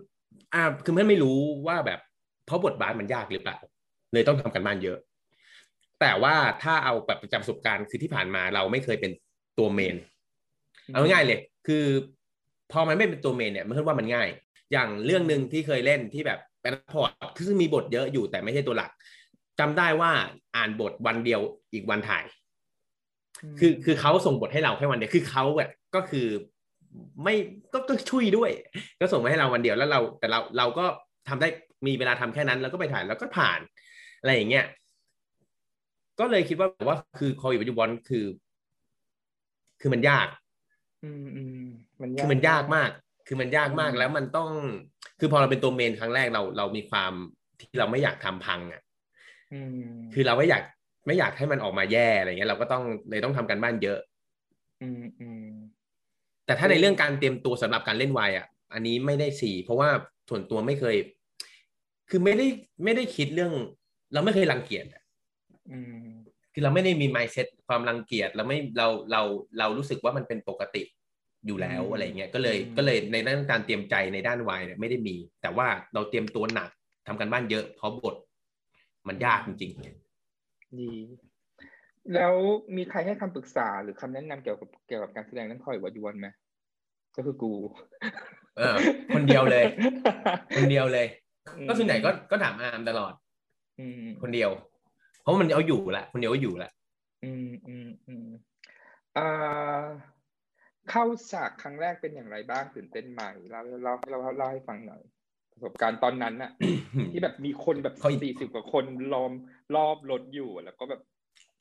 [0.55, 2.01] อ่าคือเพื่อนไม่รู้ว่าแบบ
[2.47, 3.59] เพราะบทบาทมันยากหรือเปล่า
[4.13, 4.99] เลยต้องทำการบ้านเยอะ
[6.01, 9.13] แต่ว่าถ้าเอาแบบประจำประสบการณ์คือที่ผ่านมาเราไม่เคยเป็น
[9.59, 9.97] ตัว main
[10.45, 11.85] ๆเอาง่ายๆเลย คือ
[12.73, 14.29] พอมันไม่เป็นตัว main เนี่ยมันคิดว่ามันง่าย
[14.73, 18.91] อย่างเรื่องหนึ่งที่เคยเล่นที่แบบเป็น support คือซึ่งมีบทเยอะอยู่แต่ไม่ใช่ตัวหลัก
[19.59, 20.11] จำได้ว่า
[20.57, 21.41] อ่านบทวันเดียว
[21.73, 22.25] อีกวันถ่าย
[23.59, 26.27] คือคือเขาส่งบทให้เราแค่วันเดียวคือเขาแบบก็คือ
[27.23, 27.35] ไม่
[27.73, 28.51] ก็ก็ช่วยด้วย
[29.01, 30.85] ก็ส่งมาให้เราวันเดียวแล้วเรา แต่เราเราก็
[31.29, 31.49] ทำได้
[31.87, 33.61] มีเวลาทำแค่นั้น แล้วก็ไปถ่ายแล้วก็ผ่าน
[34.21, 34.67] อะไรอย่างเงี้ย
[36.19, 38.25] ก็เลยคิดว่าว่าคือคออยู่ปัจจุบันคือ
[39.81, 40.29] คือมันยาก
[41.05, 41.67] อืมอืม
[42.01, 42.91] มันคือมันยากมาก
[43.33, 44.51] คือมันยากมากแล้วมันต้อง
[45.21, 47.13] คือพอเราเป็นตัวเมนครั้งแรกเราเรามีความ
[47.61, 48.83] ที่เราไม่อยากทำพังอะ
[49.53, 50.63] อืมคือเราไม่อยาก
[51.07, 53.99] ไม่อยากให้มันออกมาแย่อะไรเงี้ยเราก็ต้องเลยต้องทำกันบ้านเยอะ
[54.83, 55.49] อืมอืม
[56.47, 59.89] แต่ถ้าในเรื่องการเตรียมตัวสำหรับการเล่นวายอะ อันนี้ไม่ได้สี่เพราะว่า
[60.29, 60.97] ส่วนตัวไม่เคย
[62.11, 62.47] คือไม่ได้
[62.85, 63.53] ไม่ได้คิดเรื่อง
[64.13, 65.03] เราไม่เคยรังเกียจอะ
[65.73, 66.07] อืม
[66.53, 69.23] คือเราไม่ได้มี mindset ความรังเกียจเราไม่เราเรา
[69.59, 70.83] เรารู้สึกว่ามันเป็นปกติ
[71.47, 76.71] อยู่แล้วอะไรเงี้ยก็เลยก็เลยในด้านการเตรียมใจในด้านวายเนี่ยไม่ได้มี แต่ว่าเราเตรียมตัวหนัก
[77.07, 78.15] ทำกันบ้านเยอะเพราะบท
[79.09, 79.73] มันยากจริง
[80.79, 80.91] ดี
[82.15, 82.35] แล้ว
[82.77, 86.29] มีใครให้คำปรึกษาหรือคำแนะนำเกี่ยวกับเกี่ยวกับการแสดงเรื่องคอยวัดยวนไหม
[87.17, 88.77] ก็คือกูๆเออ
[89.15, 89.65] คนเดียวเลย
[90.57, 91.07] คนเดียวเลย
[91.69, 93.13] ก็ส่วนใหญ่ก็ก็ถามอาร์มตลอด
[93.81, 94.51] อืมคนเดียว
[95.23, 96.71] เพราะมันเอาอยู่ละคนเดียวก็อยู่ละ
[97.25, 98.29] อืมอืมอืม
[99.17, 99.83] อ่า
[100.91, 105.03] เข้าฉากครั้งแรกเป็นอย่างไรบ้างตื่นเต้นไหมเล่าเล่าเล่าเล่าให้ฟังหน่อย
[105.53, 106.51] ประสบการณ์ตอนนั้นน่ะ
[107.13, 109.33] ที่แบบมีคนแบบเขาสี่สิบกว่าคนล้อม
[109.77, 111.01] รอบรถอยู่แล้วก็แบบ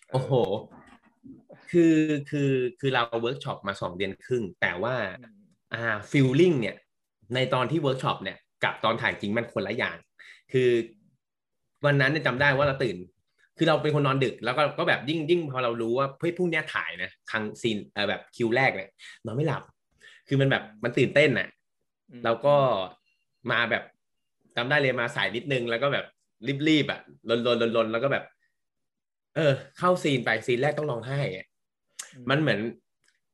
[0.09, 0.33] เโอ้โห
[1.71, 1.95] คือ
[2.29, 5.39] คือคือเราเวิร์กช็อปมาสองเดือนครึ่ง แต่ว่าอืม
[5.73, 6.75] อ่า feeling เนี่ย
[7.35, 9.97] ในตอนที่เวิร์กช็อปเนี่ย กับตอนถ่ายจริงมันคนละอย่าง
[10.51, 10.69] คือ
[11.85, 12.97] วันนั้นเนี่ยจำได้ว่าเราตื่น
[13.59, 18.89] คือเราเป็นคนนอนดึกแล้วก็ก็แบบยิ่งยิ่งพอเรารู้ว่าเฮ้ยพรุ่งเนี้ยถ่ายนะครั้งซีนเออแบบคิวแรกเนี่ย
[19.25, 19.63] นอนไม่หลับ
[20.27, 21.47] คือมันแบบมันตื่นเต้นน่ะ
[22.11, 22.55] อืมแล้วก็
[23.51, 23.83] มาแบบ
[24.55, 26.05] จำได้เลยมาสายนิดนึง แล้วก็แบบ
[26.67, 28.23] รีบๆอะลนลนลนลนแล้วก็แบบ
[29.35, 31.45] เออ เข้าซีนไปซีนแรกต้องร้องไห้อะ
[32.29, 32.59] มันเหมือน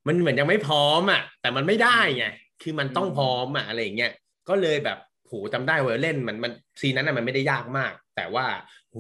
[0.08, 2.26] มันเหมือนยังไม่พร้อมอะ แต่มันไม่ได้ไง
[2.62, 4.12] คือมันต้องพร้อมอะอะไรอย่างเงี้ย
[4.50, 8.46] ก็เลยแบบโหจำได้ว่าเล่นมันมันซีนนั้นน่ะมันไม่ได้ยากมาก แต่ว่า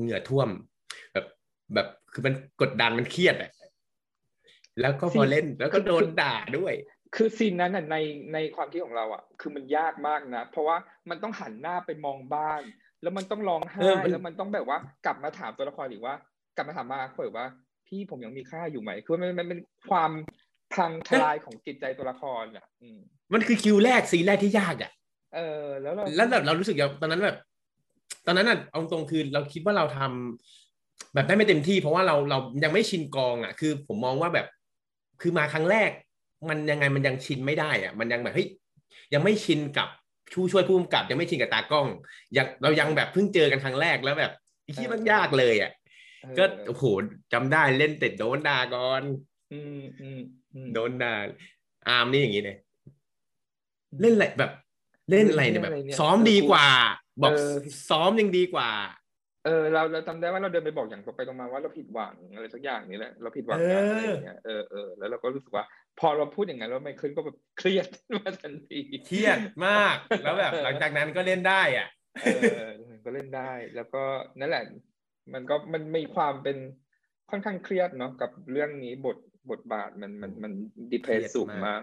[0.01, 0.49] เหงื่อท่วม
[1.73, 3.51] แบบแบบคือมันกดดันมันเครียดอะ
[4.81, 6.73] แล้วก็พอเล่นแล้วก็โดนด่าด้วย
[7.15, 7.97] คือซีนนั้นน่ะใน
[8.33, 10.77] ในความคิดของเราอะ คือมันยากมากนะ เพราะว่า
[11.09, 12.61] มันต้องหันหน้าไปมองบ้าน
[13.01, 16.15] แล้วมันต้องร้องไห้เออมันแล้วมันต้องแบบว่ากลับมาถามตัวละครอีกว่า
[16.55, 17.45] กลับมาถามมาเปิดว่า
[17.87, 20.11] พี่ผมยังมีค่าอยู่ไหมคือมันมันเป็นความ
[20.73, 22.99] พังทลายของจิตใจตัวละครอะอืม
[23.33, 24.91] มันคือคิวแรกซีนแรกที่ยากอะ
[25.35, 27.37] เออแล้วเราแล้วแบบเรารู้สึกอย่างตอนนั้นแบบ
[28.25, 30.64] ตอนนั้นอะเอาตรงคือเราคิดว่าเราทำ
[31.13, 34.47] แบบได้ไม่เต็มที่เพราะว่าเราเรายังไม่ชินกองอะ คือผมมองว่าแบบ
[35.21, 35.89] คือมาครั้งแรก
[36.49, 38.47] มันยังไงมันยังชินไม่ได้อะ มันยังแบบเฮ้ย
[39.13, 39.87] ยังไม่ชินกับ
[40.33, 41.87] ชูช่วยผู้กำกับ ยังไม่ชินกับตากล้อง
[42.37, 44.31] ยังเรายังแบบเพิ่งเจอกันครั้งแรกแล้วแบบ
[44.75, 45.71] ที่มันยากเลยอะ
[46.21, 46.83] เออก็โอ้โห
[47.33, 49.03] จำได้เล่นติดโดนด่าก่อน
[49.53, 50.19] อืมอืม
[50.53, 51.13] อืมโดนด่า
[51.87, 52.57] อาร์มนี่อย่างนี้เลย
[54.01, 54.51] เล่นอะไรแบบ
[55.09, 56.67] เล่นอะไรเนี่ยแบบเล่นอะไรเนี่ยซ้อมดีกว่า
[57.23, 57.53] บอกเออ
[57.89, 58.69] ซ้อมยังดีกว่า
[59.45, 65.65] เออเราเราจำได้ว่าเราเดินไปบอกอย่างตรงไปตรงมาว่าเราผิดหวังอะไรสักอย่างนี้แหละเราผิดหวังนะอะไรอย่างเงี้ยเออเออแล้วเราก็รู้สึกว่า
[65.99, 71.87] พอเราพูดอย่างนั้นแล้วไมเคิลก็แบบเครียดมาทันทีเครียดมากแล้วแบบหลังจากนั้นก็เล่นได้อะ
[72.23, 72.27] เอ
[72.61, 72.65] อ
[73.05, 74.03] ก็เล่นได้ แล้วก็
[74.39, 74.63] นั่นแหละ
[75.33, 76.57] มันก็มันมีความเป็น
[77.29, 79.17] ค่อนข้างเครียดเนาะกับเรื่องนี้บท
[79.51, 80.51] บทบาทมันมันมัน
[80.91, 81.81] ดีเพรสเครียดสูงมากมาก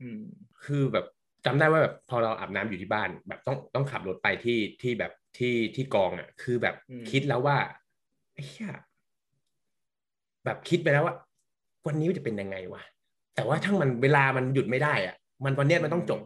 [0.00, 0.20] อืม
[0.64, 1.06] คือแบบ
[1.44, 7.56] จำได้ว่าแบบพอเราอาบน้ำอยู่ที่บ้าน แบบต้องต้องขับรถไปที่ที่แบบ ที่ที่กองอะ คือแบบอืมคิดแล้วว่า
[8.46, 8.70] เฮีย
[10.44, 11.14] แบบคิดไปแล้วว่า
[11.86, 12.82] วันนี้มันจะเป็นยังไงวะ
[13.34, 16.20] แต่ว่าทั้งมันเวลามันหยุดไม่ได้อะ มันวันเนี้ยมันต้องจบ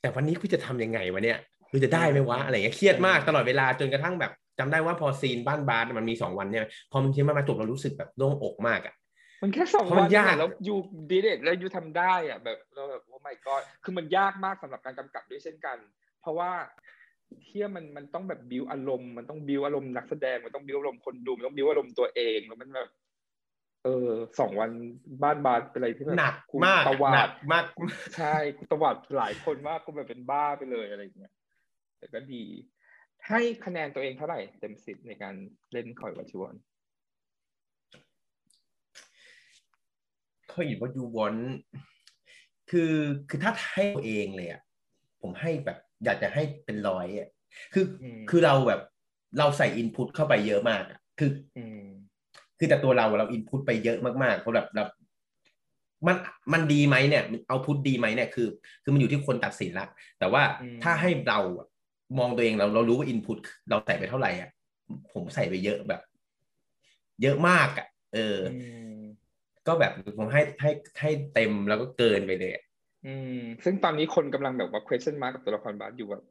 [0.00, 1.38] แต่วันนี้กูจะทำยังไงวะเนี่ย
[1.70, 8.94] กูจะได้ไหมวะอะไรเงี้ยเครียดมากตลอดเวลาจนกระทั่งแบบจำได้ว่าพอซีนบ้านบาสมันมีสองวันเนี่ยพอมันคิดมามาจบเรารู้สึกแบบโล่งอกมากอะ
[9.42, 10.74] มันแค่สองเพราะมัวันนยากอะแล้วยู
[11.10, 15.78] ดีเดทแล้วยูทำได้อะแบบเราแบบโอ้ my god คือมันยากมากสำหรับการกำกับด้วยเช่นกัน
[16.20, 16.50] เพราะว่า
[17.42, 22.88] เที่ยมันมันต้องแบบบิวอารมณ์มันต้องบิวอารมณ์นักแสดงมันต้องบิวอารมณ์คนดูมันต้องบิวอารมณ์ตัวเองแล้วมันแบบ
[23.84, 24.70] เออสองวัน
[25.22, 27.64] บ้านบาสเป็นอะไรที่แบบหนักกูมากตอะวาหนัดกมาก
[28.16, 31.32] ใช่กูตวาดหลายคนมากกูแบบเป็นบ้าไปเลยอะไรอย่างเงี้ย
[31.98, 32.44] แต่ก็ดี
[33.28, 35.34] ให้คะแนนตัวเองเท่าไหร่เต็มสิบในการ
[35.72, 36.54] เล่นคอยวัชวน
[40.48, 41.36] เขาอยู่ว่ายูวอน
[42.70, 42.94] คือ
[43.28, 44.62] คือถ้าให้ตัวเองเลยอะ
[45.20, 47.28] ผมให้แบบ อยากจะให้เป็นร้อยอะ
[47.74, 48.80] คืออมคือเราแบบ
[49.38, 51.84] เราใส่อินพุตเข้าไปเยอะมากอะคืออืม
[52.58, 54.88] คือแต่ตัวเราเราอินพุตไปเยอะมากๆเพราะแบบแบบ
[56.06, 56.16] มัน
[56.52, 58.48] มันดีไหมเนี่ยเอาพุตดีไหมเนี่ยคือ
[58.82, 59.86] คือมันอยู่ที่คนตัดสินละ
[60.18, 61.66] แต่ว่าอืมถ้าให้เราอะ
[62.18, 63.38] มองตัวเองเราเรารู้ว่าอินพุต
[63.70, 64.50] เราใส่ไปเท่าไหร่อะ
[65.12, 66.00] ผมใส่ไปเยอะแบบ
[67.22, 68.56] เยอะมากอะ เออออื
[68.98, 69.00] ม
[69.66, 72.52] ก็แบบผมให้ให้ให้เต็มแล้วก็เกินไปเลย
[73.04, 76.24] อะอืม ซึ่งตอนนี้คนกำลังแบบว่า question mark กับตัวละครบาสอยู่แบบ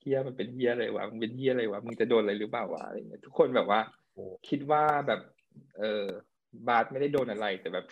[0.00, 3.80] เฮียมันเป็นเฮียอะไรวะมึงเป็นเฮียอะไรวะมึงจะโดนอะไรหรือเปล่าวะอะไรเงี้ยทุกคนแบบว่า
[4.48, 5.20] คิดว่าแบบ
[5.78, 6.06] เออ
[6.68, 7.84] บาสไม่ได้โดนอะไรแต่แบบ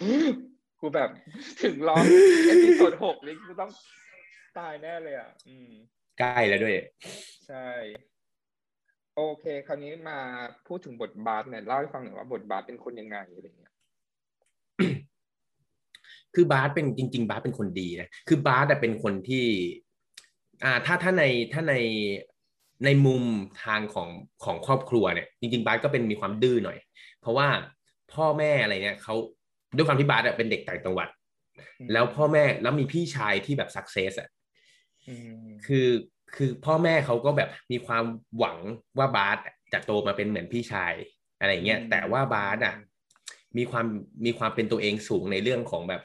[0.81, 1.11] กูแบบ
[1.63, 2.05] ถึงร้อง
[2.49, 3.71] episode หกนี่กูต้อง
[4.59, 5.71] ตายแน่เลยอะ อืม
[6.19, 6.75] ใกล้แล้วด้วย
[7.47, 7.69] ใช่
[9.17, 10.19] โอเค คราวนี้มา
[10.67, 13.58] พูดถึงบทบาสเนี่ยเล่าให้ฟังหน่อยว่าบทบาสเป็นคนยังไงอะไรเงี้ย
[16.39, 19.47] คือบาสเป็นจริง ๆ บาสเป็นคนดีนะคือบาสอะเป็นคนที่
[20.65, 21.75] อ่าถ้าถ้าในถ้าใน
[22.85, 23.25] ในมุม
[23.65, 24.09] ทางของ
[24.45, 26.79] ของครอบครัวเนี่ยจริง ๆ บาสก็เป็นมีความดื้อหน่อย
[27.21, 27.49] เพราะว่า
[28.13, 29.15] พ่อแม่อะไรเนี่ยเขา
[29.77, 31.09] ด้วยความที่บาสอะเป็นเด็กต่างจังหวัด
[31.79, 34.29] อืมแล้วพ่อแม่แล้วมีพี่ชายที่แบบสักเซสอะ
[35.09, 35.89] อืมคือ
[36.35, 38.05] คือพ่อแม่เขาก็แบบมีความ
[38.39, 38.59] หวัง
[38.99, 39.39] ว่าบาส
[39.73, 40.95] จะโตมาเป็นเหมือนพี่ชาย
[41.41, 42.75] อะไรอย่างเงี้ยอืมแต่ว่าบาสอะ
[43.57, 43.87] มีความ
[44.25, 46.03] มีความเป็นตัวเองสูงในเรื่องของแบบ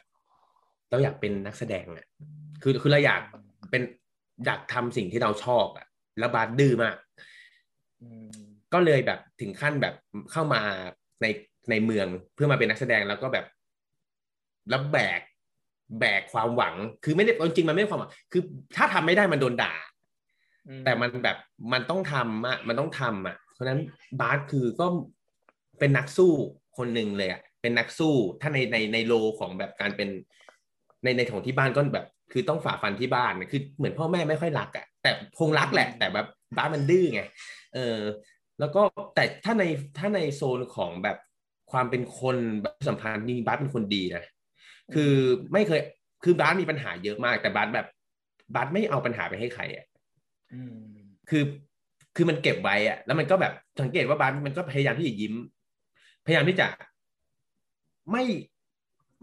[0.93, 2.07] เราอยากเป็นนักแสดงอะ
[2.61, 3.21] คือคือเราอยาก
[3.71, 3.81] เป็น
[4.45, 5.87] อยากทำสิ่งที่เราชอบอะ
[6.19, 6.95] แล้วบาสดื้อมาก
[8.01, 8.29] อืม
[8.73, 9.93] ก็เลยแบบถึงขั้นแบบ
[10.31, 10.61] เข้ามา
[11.21, 11.25] ใน
[11.69, 13.45] ในเมืองเพื่อมาเป็นนักแสดงแล้วก็แบบ
[14.69, 15.21] แล้วแบก
[15.99, 18.41] แบกความหวัง คือไม่ได้จริงๆมันไม่ได้ความหวังคือ
[18.75, 19.73] ถ้าทำไม่ได้มันโดนด่า
[20.85, 21.37] แต่มันแบบ
[21.73, 23.81] มันต้องทำอะมันต้องทำอะ เพราะฉะนั้น
[24.19, 24.87] บาสคือก็
[25.79, 26.33] เป็นนักสู้
[26.77, 30.09] คนหนึ่งเลยอะเป็นนักสู้ถ้าในในในโลของแบบการเป็น
[31.03, 37.21] ในในของที่บ้านก็แบบ คือต้องฝ่าฟันที่บ้านคือเหมือนพ่อแม่ไม่ค่อยรักอะแต่คงรักแหละ แต่แบบบาสมันดื้อไง
[37.75, 37.99] เออ
[38.59, 38.81] แล้วก็
[39.15, 39.63] แต่ถ้าใน
[39.97, 41.17] ถ้าในโซนของแบบ
[41.71, 44.23] ความเป็นคนแบบสัมพันธ์นี่บาสเป็นคนดีนะ
[44.93, 45.13] คือ
[45.53, 45.81] ไม่เคย
[46.23, 47.87] คือบาสมีปัญหาเยอะมาก แต่บาสแบบ
[48.55, 49.85] บาสไม่เอาปัญหาไปให้ใครอะ
[50.53, 50.75] อืม
[51.29, 51.43] คือ
[52.15, 55.33] คือมันเก็บไว้อะแล้วมันก็แบบสังเกตว่าบาสมันก็พยายามที่จะยิ้ม
[56.25, 56.67] พยายามที่จะ
[58.11, 58.23] ไม่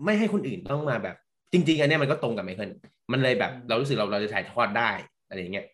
[0.04, 1.16] ไม่ให้คนอื่นต้องมาแบบ
[1.52, 2.70] จริง ๆ อันเนี้ยมันก็ตรงกับไมเคิล
[3.12, 4.90] มันเลยแบบเรารู้สึกเราเราจะถ่ายทอดได้
[5.28, 5.66] อะไรอย่างเงี้ย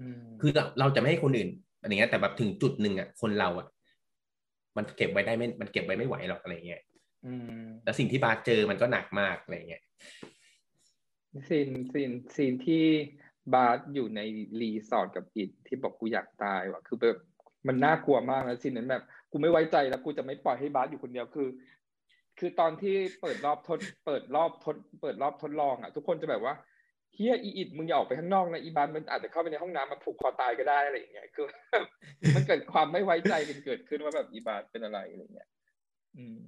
[0.00, 1.48] อืมคือเราเราจะไม่ให้คนอื่น
[1.80, 3.66] อะไรเงี้ยแต่แบบถึงจุดหนึ่งอะคนเราอะ
[4.76, 6.82] มันเก็บไว้ได้ไม่ มันเก็บไว้ไม่ไหวหรอกอะไรเงี้ย
[7.26, 9.82] อืมแล้วสิ่งที่บาสเจอมันก็หนักมากอะไรเงี้ย
[11.48, 12.84] ซีนซีนซีนที่
[13.54, 14.20] บาสอยู่ใน
[14.60, 17.18] รีสอร์ทกับอิดที่บอกกูอยากตายว่ะ คือแบบ
[17.66, 21.48] มันน่ากลัวมากนะซีนนั้นแบบ กูไม่ไว้ใจแล้วกูจะไม่ปล่อยให้บาสอยู่คนเดียวคือ
[22.38, 26.54] คือตอนที่เปิดรอบทด เปิดรอบทด เปิดรอบทดลองอะ ทุกคนจะแบบว่า
[27.14, 31.46] เฮียอีอิดมึงอย่าออกไปข้างนอกนะอีบาสมันอาจจะเข้าไปในห้องน้ำมาผูกคอตายก็ได้อะไรอย่างเงี้ยคือ
[32.34, 35.48] มันเกิดความไม่ไว้ใจกันเกิดขึ้นว่าแบบอีบาสเป็นอะไรอะไรเงี้ย
[36.16, 36.38] อืม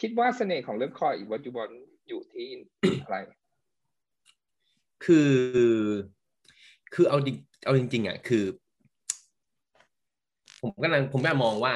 [0.00, 1.70] คิดว่าเสน่ห์ของเรื่องคอยอีวัตจุบอล
[2.08, 2.48] อยู่ที่
[3.04, 3.16] อะไร
[5.04, 5.32] คือ
[6.94, 8.44] คือเอาจริงเอาจริงๆอะคือ
[10.60, 11.74] ผมกำลังผมกำลังมองว่า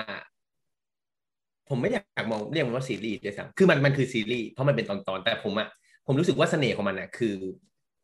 [1.68, 5.68] ผมไม่อยากมองเรียกมันว่าซีรีส์ด้วยซ้ำคือมันมันคือซีรีส์เพราะมันเป็นตอนๆแต่ผมอะ
[6.06, 7.34] ผมรู้สึกว่าเสน่ห์ของมันอะคือ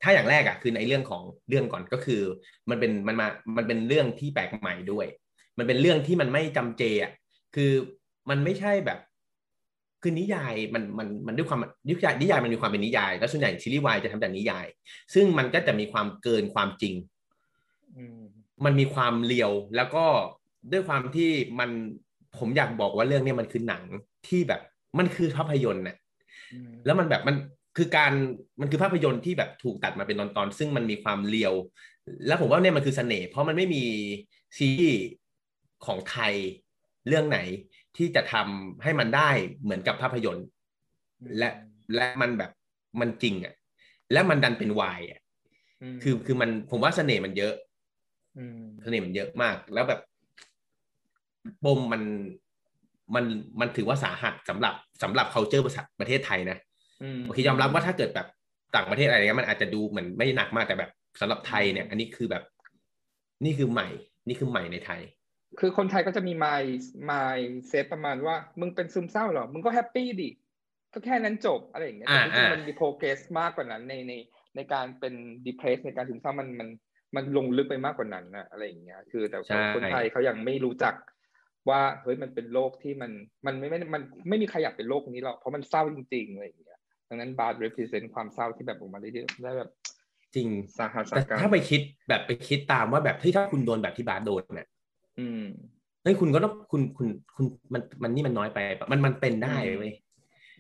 [0.03, 2.23] ถ้าอย่างแรกอะคือในเรื่องของเรื่องก่อนก็คือ
[2.71, 5.07] มันเป็นมันมามันเป็นเรื่องที่แปลกใหม่ด้วย
[5.59, 7.13] มันเป็นเรื่องที่มันไม่จำเจอะ
[7.55, 7.73] คือ
[8.31, 8.99] มันไม่ใช่แบบ
[10.03, 14.67] คือนิยายมันมันมันด้วยความนิยายนิยายมันมีความเป็นนิยาย แล้วส่วนใหญ่ซีรีส์วายจะทำแต่นิยาย
[15.15, 16.95] ซึ่งมันก็จะมีความเกินความจริง
[17.97, 18.21] อืม
[18.65, 20.05] มันมีความเลียวแล้วก็
[20.73, 21.71] ด้วยความที่มัน
[22.39, 23.83] ผมอยากบอกว่าเรื่องเนี้ยมันคือหนัง
[24.29, 24.61] ที่แบบ
[24.99, 25.97] มันคือภาพยนตร์น่ะ
[26.53, 27.37] อืมแล้วมันแบบมัน
[27.77, 28.13] คือการ
[28.61, 31.55] มันคือภาพยนตร์ที่แบบถูกตัดมาเป็นตอนๆซึ่งมันมีความเลียว
[32.27, 33.85] แล้วผมว่าเนี่ยมันคือเสน่ห์เพราะมันไม่มี
[34.57, 35.05] ซีรีส์
[35.87, 36.35] ของไทย
[37.09, 37.39] เรื่องไหน
[37.97, 39.31] ที่จะทำให้มันได้
[39.63, 40.47] เหมือนกับภาพยนตร์
[41.39, 41.49] และ
[41.95, 42.51] และมันแบบ
[43.01, 43.55] มันจริงอะ
[44.13, 45.21] และมันดันเป็นวายอะ
[45.95, 47.55] มคือคือมันผมว่าเสน่ห์มันเยอะ
[48.57, 50.01] มเสน่ห์มันเยอะมาก แล้วแบบ
[51.65, 52.03] ปมมัน
[53.15, 53.25] มัน
[53.61, 56.59] มันถือว่าสาหัสสำหรับสำหรับ culture ประประเทศไทยนะ
[57.19, 58.27] มโอเคยอมรับว่าถ้าเกิดแบบ
[58.77, 62.43] ต่างประเทศอะไรเงี้ยมันอาจจะดูเหมือนไม่หนักมากแต่แบบสำหรับไทยเนี่ย อันนี้คือแบบ
[63.45, 63.89] นี่คือใหม่
[64.29, 65.01] นี่คือใหม่ในไทย
[65.61, 66.63] คือคนไทยก็จะมีมาย
[67.11, 70.31] มายเซตประมาณว่า มึงเป็นซึมเศร้าเหรอ มึงก็แฮปปี้ดิ
[70.93, 74.13] ก็แค่นั้นจบอะไรอย่างเงี้ยอ่าแต่จริงๆอ่ามัมันมีโปรเกรสมากกว่านั้นในใน
[74.57, 75.15] ในการเป็น
[75.47, 76.69] ดีเพรสในการซึมเศร้ามันมัน
[77.17, 80.95] มันลงลึกไปมากกว่านั้นนะอะไรอย่างเงี้ย คือแต่ใช่คนไทยเขายังไม่รู้จัก
[81.69, 83.11] ว่าเฮ้ยมันเป็นโรคที่มัน
[83.47, 89.11] มันไม่ไม่มันไม่มีใครอยากเป็นโรคนี้หรอกเพราะมันเศร้าจริงๆอะไรอย่างเงี้ยดังนั้นบาร์ represent ความเศร้าที่แบบออกมาได้
[89.43, 89.71] ได้แบบ
[90.35, 94.69] จริงสาหัสสาแต่การถ้าไปคิดแบบไปคิดตามว่าแบบเฮ้ยถ้าคุณโดนแบบที่บาสโดนเนี่ย
[95.21, 95.45] อืม
[96.03, 99.93] เฮ้ยคุณก็ต้องคุณคุณคุณมันมันนี่มันน้อยไปปะมันมันเป็นได้เว้ย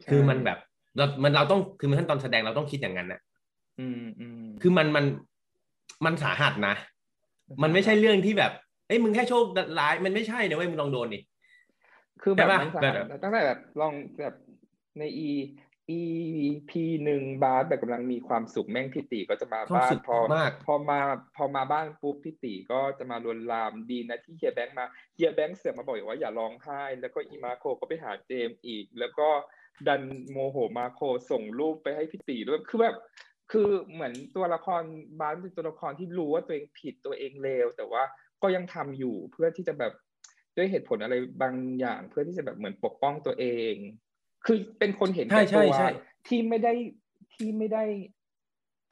[0.02, 0.58] ใช่คือมันแบบ
[0.96, 3.20] เรามันเราต้องคือมันขั้นตอนแสดงเราต้องคิดอย่างนั้นนะ
[3.80, 5.04] อืมอืมคือมันมัน
[6.04, 6.74] มันสาหัสนะ
[7.62, 8.52] มันไม่ใช่เรื่องที่แบบ
[8.90, 9.44] เอ้ยมึงแค่โชค
[9.78, 11.20] ร้ายมันไม่ใช่นะเว้ยมึงลองโดนดิ
[12.22, 14.34] คือแบบใช่ปะมันสาแบหับสตั้งแต่แบบลองแบบ
[14.98, 15.28] ใน e
[15.98, 16.72] EP
[17.04, 21.00] หนึ่งบาสแบบกำลังมีความสุขแม่งพี่ตีก็จะมาความบ้านสุขพอมากพอมา
[21.36, 29.28] พอมาบ้านปุ๊บพี่ตีก็จะมาลวนลามดีนะที่เฮียแบงค์มาเฮียแบงค์เสือกมาบอกอีกว่าอย่าร้องไห้ แล้วก็อีมาโคก็ไปหาเจมส์อีก แล้วก็
[29.86, 31.00] ดันโมโหมาโค
[31.30, 32.96] ส่งรูปไปให้พี่ตีด้วยคือแบบ
[33.52, 34.82] คือเหมือนตัวละคร
[35.20, 38.02] บาสเป็นตัวละครที่รู้ว่าตัวเองผิดตัวเองเลวแต่ว่า
[38.42, 39.92] ก็ยังทำอยู่เพื่อที่จะแบบ
[40.56, 43.74] ด้วยเหตุผลอะไรบางอย่างเพื่อที่จะแบบเหมือนปกป้องตัวเอง
[44.46, 45.90] คือเป็นคนเห็นใช่แก่ตัวใช่ใช่
[46.26, 46.72] ที่ไม่ได้
[47.34, 47.84] ที่ไม่ได้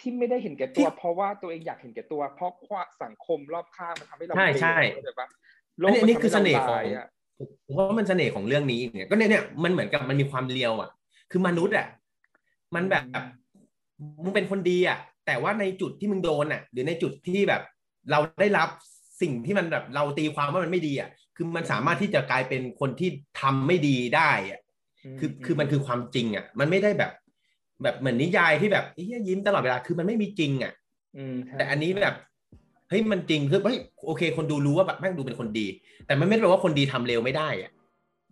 [0.00, 5.26] ที่ไม่ได้เห็นแก่ที่ตัว เพราะว่าตัวเองอยากเห็นแก่ตัว เพราะว่าสังคมรอบข้างมันทำให้เราใช่ใช่เลวเข้าใจปะ
[5.78, 7.06] โลอันกนี้อันนี้มัทำคือเสน่ห์ของให้ราร้ายะ
[7.66, 10.90] ผมว่ามันเสน่ห์ของเรื่องนี้เนี่ยก็เนี่ยเนี่ยมันเหมือนกับมันมีความเลียวอะ
[11.30, 11.86] คือมนุษย์อะ
[12.74, 13.04] มันแบบ
[14.22, 17.62] มึงเป็นคนดีอะ แต่ว่าในจุดที่มึงโดนอะ หรือในจุดที่แบบ
[18.10, 18.68] เราได้รับ
[19.22, 24.60] สิ่งที่มันแบบเราตีความว่ามันไม่ดีอะคือมันสามารถที่จะกลายเป็นคนที่ทำไม่ดีได้อะ
[25.18, 27.12] คือคือมันคือความจริงอะ มันไม่ได้แบบ
[27.82, 30.72] แบบเหมือนนิยายที่แบบเฮ้ยยิ้มตลอดเวลาคือมันไม่มีจริงอะ
[31.16, 32.16] อืมใช่แต่อันนี้แบบ
[32.88, 35.66] เฮ้ยมันจริงคือเฮ้ยโอเค คนดูรู้ว่าแบบแม่งดูเป็นคนดี
[36.06, 37.72] แต่มันไม่ได้แปลว่าคนดีทำเร็วไม่ได้อะ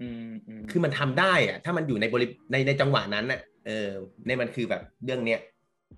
[0.03, 3.88] อืมอืมคือมันทำได้อะถ้ามันอยู่ในบริในในจังหวะนั้นน่ะเออ
[4.27, 5.40] ในมันคือแบบเรื่องเนี้ย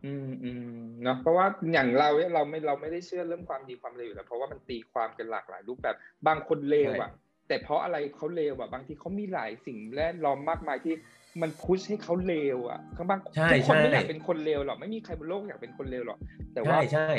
[0.04, 0.64] อืมอืม
[1.02, 7.10] เนาะเพราะว่าอย่างเราเนี่ยเราไม่เราไม่ได้เชื่อเรื่องความดีความเลวอยู่แล้วเพราะว่ามันตีความกันหลากหลายรูปแบบบางคนเลวอะ
[7.48, 10.94] แต่เพราะอะไรเขาเลวอะบางทีเขามีหลายสิ่งแวดล้อมมากมายที่
[11.42, 16.18] มันพุชให้เขาเลวอะข้างบางใช่ทุกคนไม่ใช่อยากเป็นคนเลวหรอกไม่มีใครบนโลกอยากเป็นคนเลวหรอก
[16.54, 17.10] แต่ว่าใช่ใช่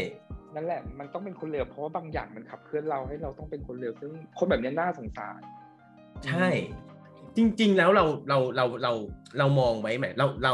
[0.56, 5.42] นั่นแหละ มันต้องเป็นคนเลวเพราะว่าบางอย่างมันขับเคลื่อนเราให้เราต้องเป็นคนเลวซึ่งคนแบบเนี้ยน่าสงสาร
[6.26, 6.48] ใช่
[7.38, 8.94] จริง ๆ แล้วเราเราเราเรา
[9.38, 10.54] เรามองไว้ไหมเราเรา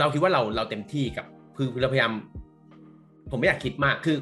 [0.00, 2.12] เราคิดว่าเราเราเต็มที่กับคือเราพยายาม
[3.30, 4.16] ผมไม่อยากคิดมากคือ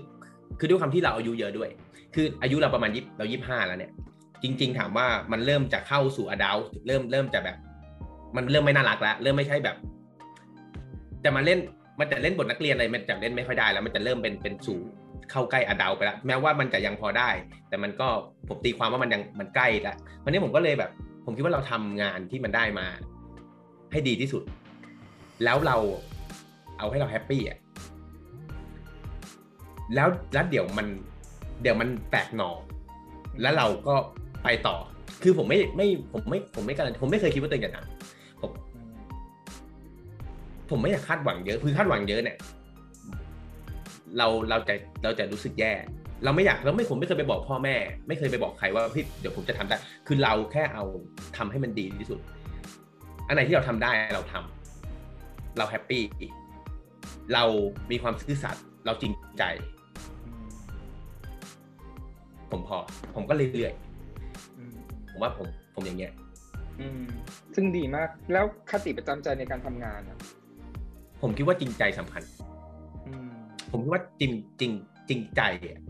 [0.59, 1.71] คือด้วยความที่เราอายุเยอะด้วย
[2.15, 3.93] คืออายุเราประมาณยี่เรายี่ห้าแล้วเนี่ย
[4.43, 7.57] จริง ๆ ถามว่ามันเริ่มจะเข้าสู่อดัลเริ่มเริ่มจะแบบ
[8.37, 9.77] มันเริ่มไม่น่ารักแล้วเริ่มไม่ใช่แบบ
[11.25, 11.59] จะมาเล่น
[12.01, 14.81] มันจะเล่นบทนักเรียนอะไรมันจะเล่นไม่ค่อยได้แล้ว มันจะเริ่มเป็นเป็นสู่
[15.31, 17.31] เข้าใกล้อดัลไปแล้วแม้ว่ามันจะยังพอได้
[17.69, 18.09] แต่มันก็
[18.49, 20.91] ผมตีความว่ามันยังมันใกล้ล้ววันนี้ผมก็เลยแบบ
[21.25, 22.87] ผมคิดว่าเราทำงานที่มันได้มา
[23.93, 24.43] ให้ดีที่สุด
[25.45, 25.77] แล้วเรา
[26.79, 27.59] เอาให้เราแฮปปี้อะ
[29.95, 30.87] แล้วแล้วเดี๋ยวมัน
[31.63, 32.51] เดี๋ยวมันแตกหนอ
[33.43, 33.95] แล้วเราก็
[34.45, 34.77] ไปต่อ
[35.23, 37.87] คือผมไม่ไม่ผมไม่ผมไม่การันผมไม่เคยคิดว่าตัวเองจะดัง
[38.41, 38.51] ผม
[40.71, 42.37] ผมไม่อยากคาดหวังเยอะคือคาดหวังเยอะเนี่ย
[44.19, 44.75] เราเราจะ
[45.05, 45.73] เราจะรู้สึกแย่
[46.25, 47.77] เราไม่อยากเราไม่ผมไม่เคยไปบอกพ่อแม่
[48.09, 50.85] ไม่เคยไปบอกใครว่าพี่เดี๋ยวผมจะทำได้ คือเราแค่เอา
[51.37, 52.21] ทำให้มันดีที่สุด
[53.27, 54.58] อันไหนที่เราทำได้เราทำ
[55.59, 56.03] เราแฮปปี้
[57.35, 57.45] เรา
[57.91, 59.45] มีความซื่อสัตย์เราจริงใจ
[60.27, 60.49] อืม
[62.51, 62.79] ผมพอ
[63.15, 63.73] ผมก็เรื่อย
[64.59, 66.13] อืมๆผมว่าผมผมอย่างเงี้ย
[66.81, 67.05] อืม
[67.55, 70.19] ซึ่งดีมาก แล้วคติประจำใจในการทำงานอะ
[71.23, 72.23] ผมคิดว่าจริงใจสำคัญ
[73.07, 73.31] อืม
[73.71, 74.73] ผมคิดว่าจริงจริง
[75.09, 75.81] จริงใจอะ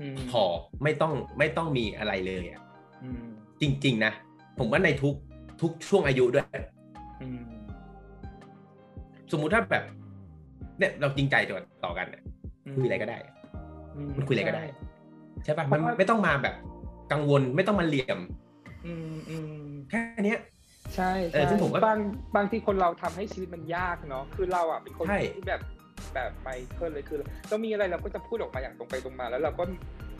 [0.00, 0.42] อืมพอ
[0.82, 2.62] ไม่ต้องไม่ต้องมีอะไรเลยอะ
[3.02, 3.26] อืม
[3.60, 4.12] จริง ๆ นะ
[4.58, 5.14] ผมว่าในทุก
[5.60, 6.46] ทุกช่วงอายุด้วย
[7.22, 7.55] อืม
[9.32, 9.84] สมมุติถ้าแบบ
[10.78, 12.22] เนี่ยเราจริงใจต่อต่อกันเนี่ย
[12.76, 13.34] คุยอะไรก็ได้อะ
[14.06, 14.64] มมันคุยอะไรก็ได้
[15.44, 16.54] ใช่ปะเพมันราะว่าไม่ต้องมาแบบ
[17.12, 18.18] กังวลไม่ต้องมาเหลี่ยม
[18.86, 19.52] อืมอืม
[19.90, 20.40] แค่เนี้ย
[20.96, 21.98] ใช่เออซึ่งผมก็บาง
[22.36, 25.60] บางทีคนเราทำให้ชีวิตมันยากเนาะคือเราอะเป็นคนใช่ที่แบบ
[26.14, 29.64] แบบไมเคิลเลยคือเรามีอะไรเราก็จะพูดออกมาอย่างตรงไปตรงมา แล้วเราก็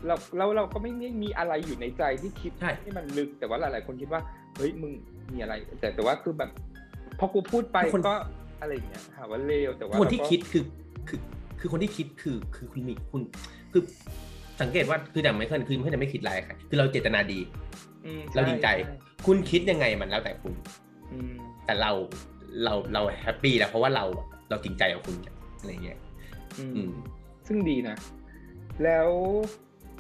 [0.07, 4.21] เราเราเราก็ไม่ไม่มีอะไรอยู่ในใจที่คิดใช่ให้มันลึกแต่ว่าหลาย ๆ คนคิดว่า
[4.57, 4.93] เฮ้ยมึง
[5.33, 6.51] มีอะไร แต่แต่ว่าคือแบบ
[7.19, 8.15] พอกูพูดไปคนก็
[8.61, 10.65] อะไรอย่างเงี้ยหาว่าเลวแต่ว่าคนที่เราก็คิดคือ
[11.09, 11.21] คือ
[11.61, 13.21] คือคนที่คิดคือคือคุณมีคุณ
[13.73, 13.83] คือ
[14.61, 17.39] สังเกตว่าคืออย่างไม่เคยคือไม่เคยไม่คิดอะไรใครคือเราเจตนาดี
[18.07, 20.53] อืมเราดีใจใช่คุณคิดยังไงมันแล้วแต่คุณ
[21.13, 21.35] อืม
[21.67, 21.93] แต่เรา
[22.65, 24.05] เราเรา happy แล้วเพราะว่าเรา
[24.51, 25.17] เราจริงใจกับคุณ
[25.59, 25.99] อะไรเงี้ย
[26.59, 26.91] อืมอืม
[27.47, 27.97] ซึ่งดีนะ
[28.85, 29.09] แล้ว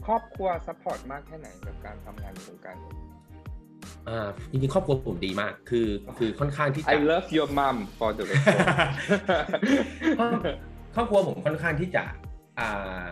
[0.06, 2.94] ครอบครัว support มากแค่ไหนกับการทำงานในวงการนี้
[4.08, 5.86] อ่าจริงๆครอบครัวผมดีมาก คือ
[6.18, 8.58] คือค่อนข้างที่จะ I love your mom for the record
[10.94, 12.04] ครอบครัวผมค่อนข้างที่จะ
[12.58, 13.10] อ่า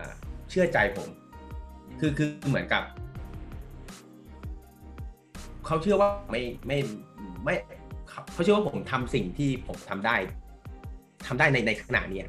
[0.49, 1.07] เชื่อใจผม
[1.99, 2.83] คือคือเหมือนกับ
[5.65, 6.77] เขาเชื่อว่าไม่ไม่
[7.43, 7.55] ไม่
[8.09, 10.15] เขาเขาเชื่อว่าผมทำสิ่งที่ผมทำได้
[11.27, 12.27] ทำได้ในในขณะเนี้ย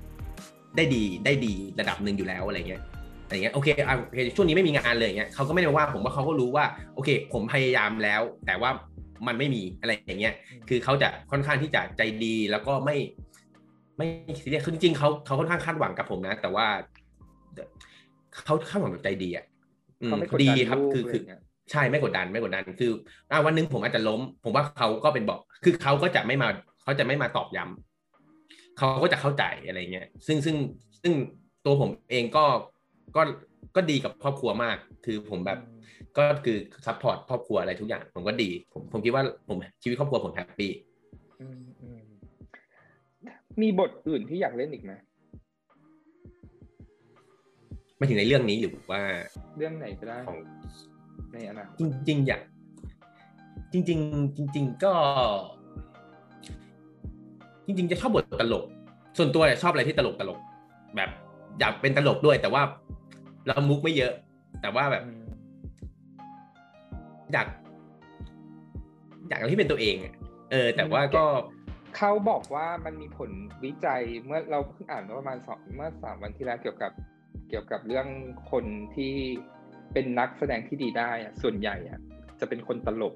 [0.76, 2.82] ได้ดีได้ดีระดับหนึ่งอยู่แล้วอะไรเงี้ย
[3.26, 8.70] อะไรเงี้ยโอเคอะโอเคช่วงนี้ไม่มีงานเลยอย่างเงี้ยเขาก็ไม่ได้มาว่าผมว่าเขาก็รู้ว่าโอเค ผมพยายามแล้ว แต่ว่า
[9.26, 10.34] มันไม่มีอะไรอย่างเงี้ย
[10.68, 12.96] คือเขาจะค่อนข้างที่จะใจดีแล้วก็ไม่
[13.96, 14.06] ไม่
[14.40, 16.66] ซีเรียสคือจริงๆเขาเขาค่อนข้างคาดหวังกับผมนะ แต่ว่า
[18.44, 19.44] เขาคาดหวังแบบใจดีอะ
[20.02, 22.90] อืมเขาไม่กดดีดันครับลูกคืออะไรคือเงี้ยใช่ไม่กดดันไม่กดดัน คือ
[23.30, 26.48] อ่าวันหนึ่งผมอาจจะล้ม ผมว่าเขาก็เป็นบอก คือเขาก็จะไม่มา
[26.82, 30.56] เขาจะไม่มาตอบย้ำเขาก็จะเข้าใจอะไรเงี้ย ซึ่งซึ่ง
[31.02, 31.12] ซึ่ง
[31.64, 32.44] ตัวผมเองก็
[33.14, 33.20] ก็
[33.76, 35.58] ก็ดีกับครอบครัวมาก คือผมแบบ
[36.16, 40.72] ก็คือ support ครอบครัวอะไรทุกอย่าง ผมก็ดี ผมผมคิดว่าผมชีวิตครอบครัวผม happy
[41.40, 42.00] อืมอืม
[43.62, 44.92] มีบทอื่นที่อยากเล่นอีกไหม
[47.96, 49.02] ไม่ถึงในเรื่องนี้หรือว่า
[49.56, 50.38] เรื่องไหนก็ได้ของ
[51.32, 52.42] ในอนาคตจริงๆอยาก
[53.72, 54.92] จริง ๆ จริง ๆ ก็
[57.66, 58.64] จริง ๆ จะชอบบทตลก
[59.18, 60.38] ส่วนตัวเนี่ยชอบอะไรที่ตลกตลก
[60.96, 61.10] แบบ
[61.60, 62.62] อยากเป็นตลกด้วย แต่ว่า
[63.46, 64.14] เรามุกไม่เยอะ
[64.60, 65.24] แต่ว่าแบบอืม
[67.32, 67.46] อยาก
[69.28, 70.14] อยากอะไรที่เป็นตัวเองอะ
[70.50, 71.24] เออ แต่ว่าก็
[71.96, 73.30] เขาบอกว่ามันมีผล
[73.64, 76.92] วิจัยเมื่อเราเพิ่งอ่านเมื่อประมาณสองเมื่อสามวันที่แล้วเกี่ยวกับ
[77.48, 78.06] เกี่ยวกับเรื่อง
[78.50, 78.64] คน
[78.96, 79.14] ที่
[79.92, 82.00] เป็นนักแสดงที่ดีได้อะส่วนใหญ่อะ
[82.40, 83.14] จะเป็นคนตลก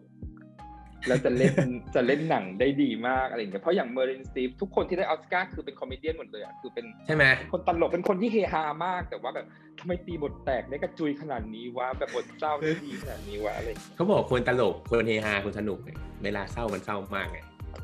[1.06, 1.54] แล้วจะเล่น
[1.94, 9.46] จะเล่นหนังได้ดีมากอะไรอย่างเงี้ยเพราะอย่างเมอรีล สตรีปทุกคนที่ได้ออสการ์คือเป็น comedy หมดเลยอะคือเป็นใช่ไหมคนตลกเป็นคนที่เฮฮามาก แต่ว่าแบบ
[9.80, 17.38] ทำไมตีบทแตกได้กระจุยขนาดนี้วะแบบบทเศร้าได้ดีขนาดนี้วะอะไรอย่างเงี้ยเขาบอกคนตลกคนเฮฮาคนสนุกเนี่ยเวลาเศร้ามันเศร้ามากไง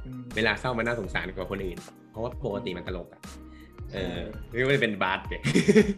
[0.07, 1.79] อืมเวลาเศร้ามันน่าสงสารกว่าคนอื่น
[2.11, 3.21] เพราะว่าปกติมันตลกอะ
[3.93, 5.43] เออไม่ว่าจะเป็นบาสเนี่ย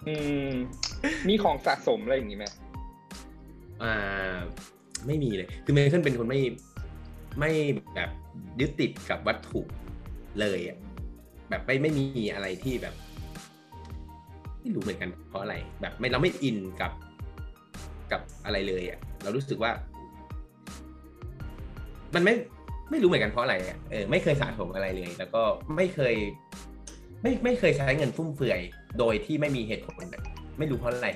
[0.08, 0.14] อื
[0.48, 0.50] ม
[1.28, 2.46] มีของสะสมอะไรอย่างงี้ไหม
[3.82, 4.38] อ่า
[5.06, 6.40] ไม่มีเลย คือเมเคิลเป็นคนไม่
[7.38, 7.50] ไม่
[7.94, 8.10] แบบ
[8.60, 9.60] ยึดติดกับวัตถุ
[10.40, 10.78] เลยอะ
[11.48, 12.94] แบบไม่ไม่มีอะไรที่แบบ
[14.60, 16.92] ไม่รู้เหมือนกันเพราะอะไร แบบไม่เราไม่อินกับ
[18.12, 19.72] กับอะไรเลยอะเรารู้สึกว่า
[22.14, 22.34] มันไม่
[22.90, 25.42] ไม่รู้เหมือนกันเพราะอะไรอะเออไม่เคยสะสมอะไรเลย แล้วก็
[25.76, 26.14] ไม่เคย
[27.22, 28.60] ไม่ไม่เคยใช้เงินฟุ่มเฟือย
[28.98, 30.04] โดยที่ไม่มีเหตุผล
[30.58, 31.08] ไม่รู้เพราะอะไร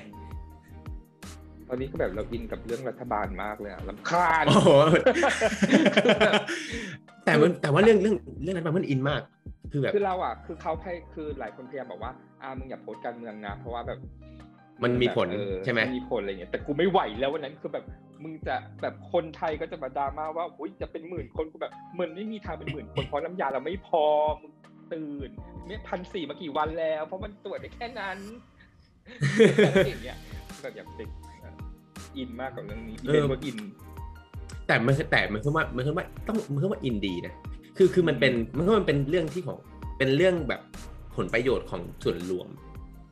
[1.73, 4.69] อนนี้ก็แบบเราอินกับเรื่องรัฐบาลมากเลยอะลำคาญโอ้โห
[7.25, 9.21] แต่มันแต่ว่าเรื่องเรื่องเรื่องนั้นมันอินมาก
[9.71, 13.99] คือแบบคือเราอะคือเขาพยคือหลายคนพยายามบอกว่าอ่ามึงอย่าโพสต์การเมืองนะเพราะว่าแบบ
[14.83, 17.85] มันมีผลเออใช่ไหมนมีผลอะไรเงี้ยแต่กูไม่ไหวแล้ววันนั้นคือแบบ
[18.23, 24.05] มึงจะแบบคนไทยก็จะมาดราม่าว่าอุ้ยจะเป็นหมื่นคนกูแบบมันไม่มีทางเป็นหมื่นคนเพราะน้ำยาเราไม่พอ
[24.41, 24.51] มึง
[24.93, 25.29] ตื่น
[25.67, 28.17] เนี่ยพันสี่มากี่วันแล้ว เพราะมันตรวจได้แค่นั้น
[29.87, 30.17] อย่างเงี้ย
[30.61, 31.09] แบบอยากติด
[32.17, 33.57] อินมากกับเรื่องนี้อินเป็นว่าอิน
[34.67, 37.33] แต่มันแต่มันคือว่ามันคือว่าต้องมันคือว่าอินดีนะ
[37.77, 39.57] คือคือมันเป็นมันคือมันเป็นเรื่องที่ของ
[39.97, 40.61] เป็นเรื่องแบบ
[41.15, 42.47] ผลประโยชน์ของส่วนรวม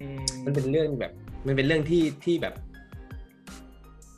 [0.01, 0.07] อื
[0.45, 1.11] มันเป็นเรื่องแบบ
[1.47, 2.53] มันเป็นเรื่องที่ที่แบบ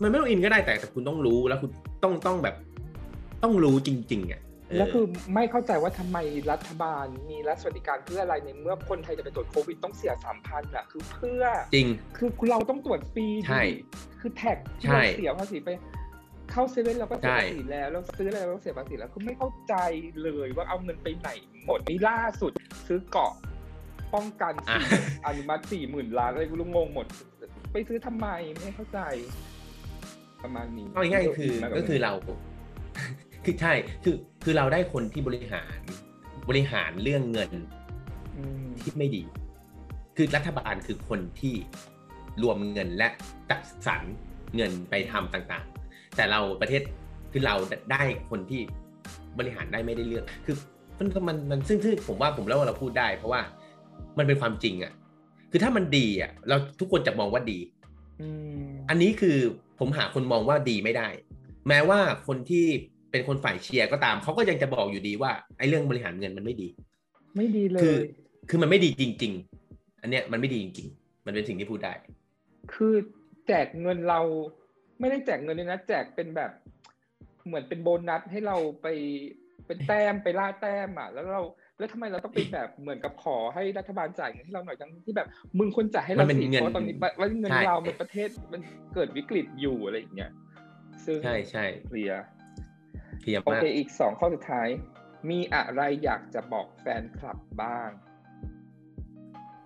[0.01, 1.69] มันไม่ต้องอินก็ได้แต่แต่คุณต้องรู้แล้วคุณ
[2.03, 2.55] ต้องต้องแบบ
[3.43, 5.05] ต้องรู้จริง ๆ อะเแล้วคือ
[5.35, 6.17] ไม่เข้าใจว่าทำไม
[6.51, 11.43] รัฐบาลมีรัฐสวัสดิการเพื่ออะไรในเมื่อคนไทยจะไปตรวจโควิดต้องเสียสามพันอะคือเพื่อ
[11.73, 11.87] จริง
[12.17, 13.71] คือเราต้องตรวจฟรีใช่ดิ
[14.21, 15.69] คือแท็กที่ใช่เราเสียภาษีไป
[16.51, 19.75] เข้าเซเว่นเราก็เสียใช่ภาษีแล้วเราซื้ออะไรเราก็เสียภาษีแล้วคือไม่เข้าใจ
[20.23, 21.29] เลยว่าเอาเงินไปไหน
[21.65, 22.51] หมดนี่ล่าสุด
[22.87, 23.31] ซื้อเกาะ
[24.13, 27.05] ป้องกันอะสี่อนุมัติสี่หมื่นล้านอะไรกูรู้งงหมด
[27.71, 28.27] ไปซื้อทำไม
[28.61, 28.99] ไม่เข้าใจ
[30.43, 32.13] ประมาณนี้เอาง่ายๆคือมกับก็คือเรา
[33.45, 33.73] คือใช่
[34.03, 35.79] คือคือเราได้คนที่บริหาร
[36.49, 37.51] บริหารเรื่องเงิน
[38.37, 39.23] อืมที่ไม่ดี
[40.15, 41.55] คือรัฐบาลคือคนที่
[42.43, 43.07] รวมเงินและ
[43.49, 44.01] จัดสรร
[44.55, 46.81] เงินไปทำต่างๆ แต่เราประเทศ
[47.31, 47.55] คือเรา
[47.91, 48.61] ได้คนที่
[49.39, 50.55] บริหารได้ไม่ได้เรื่องคือ
[50.97, 53.41] มันมันมันซึ่งซึ่งผมว่าผมเล่าว่าเราพูดได้ เพราะว่า
[54.17, 54.93] มันเป็นความจริงอะ
[55.51, 57.59] คือถ้ามันดีอะ เราทุกคนจะมองว่าดี
[58.21, 58.27] อื
[58.63, 59.37] มอันนี้คือ
[59.79, 61.07] ผมหาคนมองว่าดีไม่ได้
[61.67, 62.65] แม้ว่าคนที่
[63.13, 66.67] เป็นคนฝ่ายเชียร์ก็ตามเขาก็ยังจะบอกอยู่ดีว่าไอ้เรื่องบริหารเงินมันไม่ดี
[67.37, 67.97] ไม่ดีเลคือย
[68.49, 69.33] คือมันไม่ดีจริง
[69.67, 71.93] ๆ อันเนี้ยมันไม่ดีจริง ๆ มันเป็นสิ่งที่พูดได้
[72.73, 72.95] คือ
[73.47, 74.21] แจกเงินเรา
[74.99, 76.51] ไม่ได้แจกเงินเลยนะแจกเป็นแบบ
[77.45, 78.87] เหมือนเป็นโบนัสให้เราไป
[79.67, 81.41] เป็นแต้มไปล่าแต้มอะแล้วเรา
[81.77, 88.61] แล้วทำไมเราต้องไปแบบเหมือนกับขอให้รัฐบาลจ่ายเงินให้เราหน่อยทั้งที่แบบมึงควรจ่ายให้เรามันเป็นสิเงินเพราะตอนนี้ว่าเงินใช่เราในประเทศมัน
[88.93, 90.31] เกิดวิกฤตอยู่อะไรอย่างเงี้ย
[91.05, 92.23] ซึ่งใช่ใช่เคลียร์
[93.23, 94.67] เพียบโอมากเค อีกสองข้อสุดท้าย
[95.29, 97.89] มีอะไรอยากจะบอกแฟนคลับบ้าง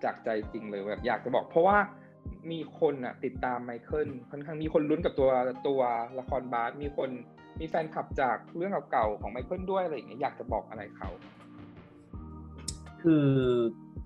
[0.04, 1.78] จากใจจริงเลยแบบอยากจะบอก เพราะว่า
[2.50, 5.30] มีคนอะติดตามไมเคิลค่อนข้างมีคนลุ้นกับตัว
[5.68, 5.80] ตัว
[6.18, 7.10] ละครบาสมีคน
[7.60, 11.08] มีแฟนคลับจากเรื่องเก่าๆของไมเคิลด้วยอะไรอย่างเงี้ยอยากจะบอกอะไรเขา
[13.02, 13.26] คือ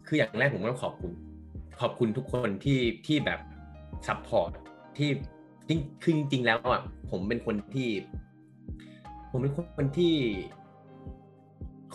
[0.06, 1.12] คืออย่างแรกผมก็ต้องขอบคุณ
[1.80, 3.40] ขอบคุณทุกคนที่ที่แบบ
[4.06, 4.50] support
[4.98, 5.10] ที่
[5.68, 7.88] จริงคือจริงๆแล้วอะผมเป็นคนที่
[9.32, 10.14] ผมเป็นคนที่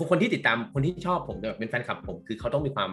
[0.09, 2.89] คนที่ติดตามคนที่ชอบผมแบบเป็นแฟนคลับผมคือเขาต้องมีความ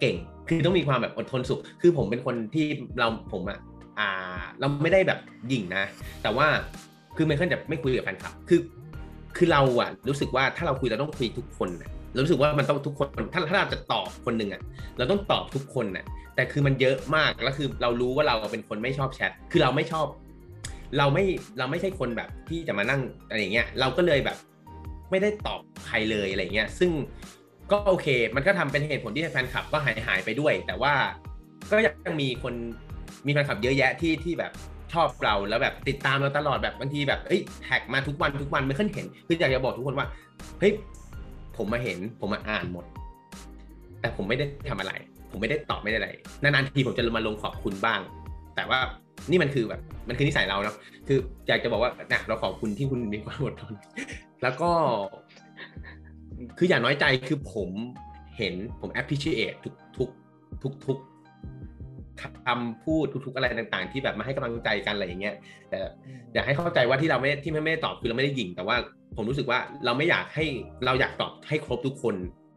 [0.00, 0.16] เก่ง
[0.48, 2.66] คือต้องมีความแบบอดทนสุข คือผมเป็นคนที่
[2.98, 3.58] เราผมอะ
[3.98, 4.08] อ่า
[4.60, 5.18] เราไม่ได้แบบ
[5.52, 5.84] ยิ่งนะ
[6.22, 6.46] แต่ว่า
[7.16, 8.60] คือไมเคิลจะไม่คุยกับแฟนคลับ คือ
[9.36, 14.60] คือเราอะรู้สึกว่าถ้าเราคุยเราต้องคุยทุกคนนะเรารู้สึกว่ามันต้องทุกคน ถ้าถ้าเราจะตอบคนหนึ่งอะ
[14.98, 16.04] เราต้องตอบทุกคนน่ะ
[16.34, 20.06] แต่คือมันเยอะมากแล้วคือเรารู้ว่าเราเป็นคนไม่ชอบแชท คือเราไม่ชอบ
[20.98, 21.24] เราไม่
[21.58, 24.36] เราไม่ใช่คนแบบที่จะมานั่งอะไรอย่างเงี้ยเราก็เลยแบบ
[25.10, 26.90] ไม่ได้ตอบใครเลยอะไรเงี้ยซึ่ง
[27.72, 30.94] ก็โอเค มันก็ทำเป็นเหตุผลที่แฟนคลับก็หายหายไปด้วย แต่ว่า
[31.70, 32.54] ก็ยังมีคน
[33.26, 34.52] มีแฟนคลับเยอะแยะที่ที่แบบ
[34.92, 40.06] ชอบเราแล้วแบบติดตามเราตลอดแบบบางทีแบบเอ้ยแท็กมาทุกวันทุกวันไม่เคยเห็นคืออยากจะบอกทุกคนว่า
[40.60, 40.72] เฮ้ย
[41.56, 42.84] ผมมาเห็นผมมาอ่านหมด
[44.00, 44.92] แต่ผมไม่ได้ทำอะไร
[45.30, 46.10] ผมไม่ได้ตอบไม่ได้อะไร
[46.42, 48.00] นานๆทีผมจะมาลงขอบคุณบ้าง
[48.56, 48.78] แต่ว่า
[49.30, 50.76] นี่มันคือแบบมันคือนิสัยเราเนาะ
[51.08, 53.74] คืออยากจะบอกว่าเนี่ยเราขอบคุณที่คุณมีความอดทน
[54.42, 54.70] แล้วก็
[56.58, 57.70] คืออย่างน้อยใจคือผม
[58.36, 60.08] เห็นผม appreciate ทุกทุก
[60.62, 60.98] ทุกทุก
[62.46, 65.34] คำพูดทุกๆอะไรต่างๆ ที่แบบมาให้กำลังใจกันอะไรอย่างเงี้ย
[65.70, 65.78] แต่
[66.34, 68.76] อยากให้เข้าใจว่าที่เราไม่ที่ไม่ไม่ได้ตอบคือเราไม่ได้ยิง แต่ว่า
[69.16, 70.44] ผมรู้สึกว่าเราไม่อยากให้
[70.86, 72.14] เราอยากตอบให้ครบทุกคน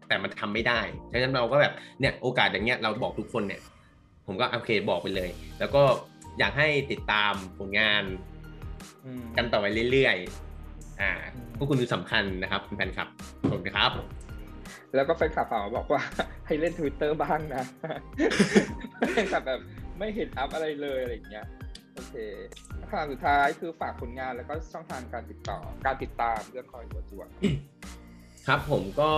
[0.08, 0.80] แต่มันทำไม่ได้
[1.12, 3.60] ฉะนั้นเราก็แบบเนี่ยโอกาสอย่างเงี้ยเราบอกทุกคนเนี่ย
[4.28, 5.84] ผมก็โอเคบอกไปเลย แล้วก็
[6.40, 8.04] อยากให้ติดตามผลงาน
[9.06, 11.12] อืมกันต่อไปเรื่อยๆ อ่า
[11.58, 13.08] พวกคุณคือสำคัญนะครับเป็นแฟนคลับ
[13.52, 13.92] ผมนะครับ
[14.96, 16.02] แล้วก็แฟนคลับฝากมาบอกว่า
[16.46, 17.64] ให้เล่นทวิตเตอร์บ้างนะ
[19.12, 19.62] แฟนคลับแบบ
[20.00, 21.46] ไม่เห็นอัพอะไรเลยอะไรอย่างเงี้ย
[21.94, 22.16] โอเค
[22.90, 27.28] คำถามสุดท้ายคือฝากผลงานแล้วก็ช่องทางการติดต่อ การติดตามเรื่องคอยหัวจวน
[28.48, 29.12] ครับผมก็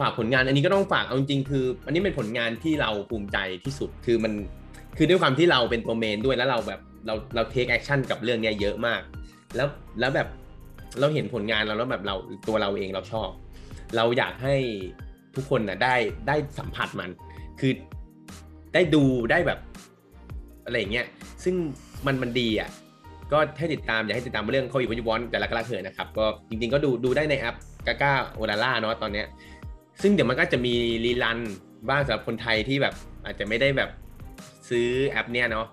[0.00, 4.32] ฝากผลงานอันนี้ก็ต้องฝากเอาจริงๆคือ อันนี้เป็นผลงานที่เราภูมิใจที่สุดคือมัน
[4.96, 9.00] คือด้วยความที่เราเป็นตัว main ด้วยแล้วเราแบบเราเรา take action กับเรื่องเนี้ยเยอะมาก
[9.56, 9.68] แล้ว
[10.00, 10.28] แล้วแบบ
[11.00, 12.16] เราเห็นผลงานเราแล้วแบบเรา
[12.48, 13.28] ตัวเราเองเราชอบ
[13.96, 14.54] เราอยากให้
[15.36, 15.94] ทุกคนนะได้
[16.28, 17.10] ได้สัมผัสมัน
[17.60, 17.72] คือ
[18.74, 19.58] ได้ดูได้แบบ
[20.64, 21.06] อะไรอย่างเงี้ย
[21.44, 21.54] ซึ่ง
[22.06, 22.70] มันมันดีอะ
[23.32, 29.26] ก็ให้ติดตามอยากให้ติดตามเรื่องโควิดวันยูบอลแต่ละกระเถิดนะครับก็จริงๆก็ดูดูได้ในแอป GagaOOLala เนาะตอนเนี้ย
[30.02, 30.74] ซึ่งเดี๋ยวมันก็จะมี
[31.04, 31.38] รีลัน
[31.88, 33.90] บ้างสำหรับคนไทยที่แบบอาจจะไม่ได้แบบ
[34.68, 35.66] ซื้อแอปเนี้ยเนาะ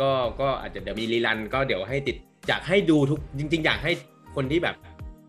[0.00, 2.16] ก็ก็อาจจะเดี๋ยวมีรีลันก็เดี๋ยวให้ติด
[2.48, 3.92] อยากให้ดูทุกจริง ๆ อยากให้
[4.36, 4.76] คนที่แบบ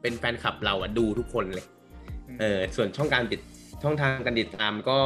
[0.01, 1.65] เป็นแฟนคลับเราอะดูทุกคนเลย
[2.39, 3.41] เออส่วนช่องการติด
[3.83, 4.99] ช่องทางการติดตามก็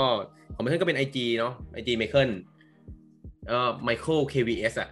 [0.55, 2.29] ของไมเคิลก็เป็น IG เนาะ IG ไมเคิล
[3.47, 4.89] เอ่อไมเคิล KVS อะ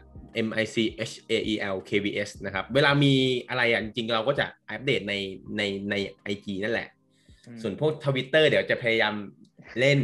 [0.48, 0.76] M I C
[1.10, 3.14] H A E L KVS นะครับ เวลามี
[3.50, 5.14] อะไรอะจริงๆเราก็จะอัปเดตใน
[5.58, 5.96] ในใน
[6.34, 6.90] IG นั่นแหละ
[7.62, 9.16] ส่วนพวกทวิตเตอร์เดี๋ยวจะพยายาม
[9.80, 9.98] เล่น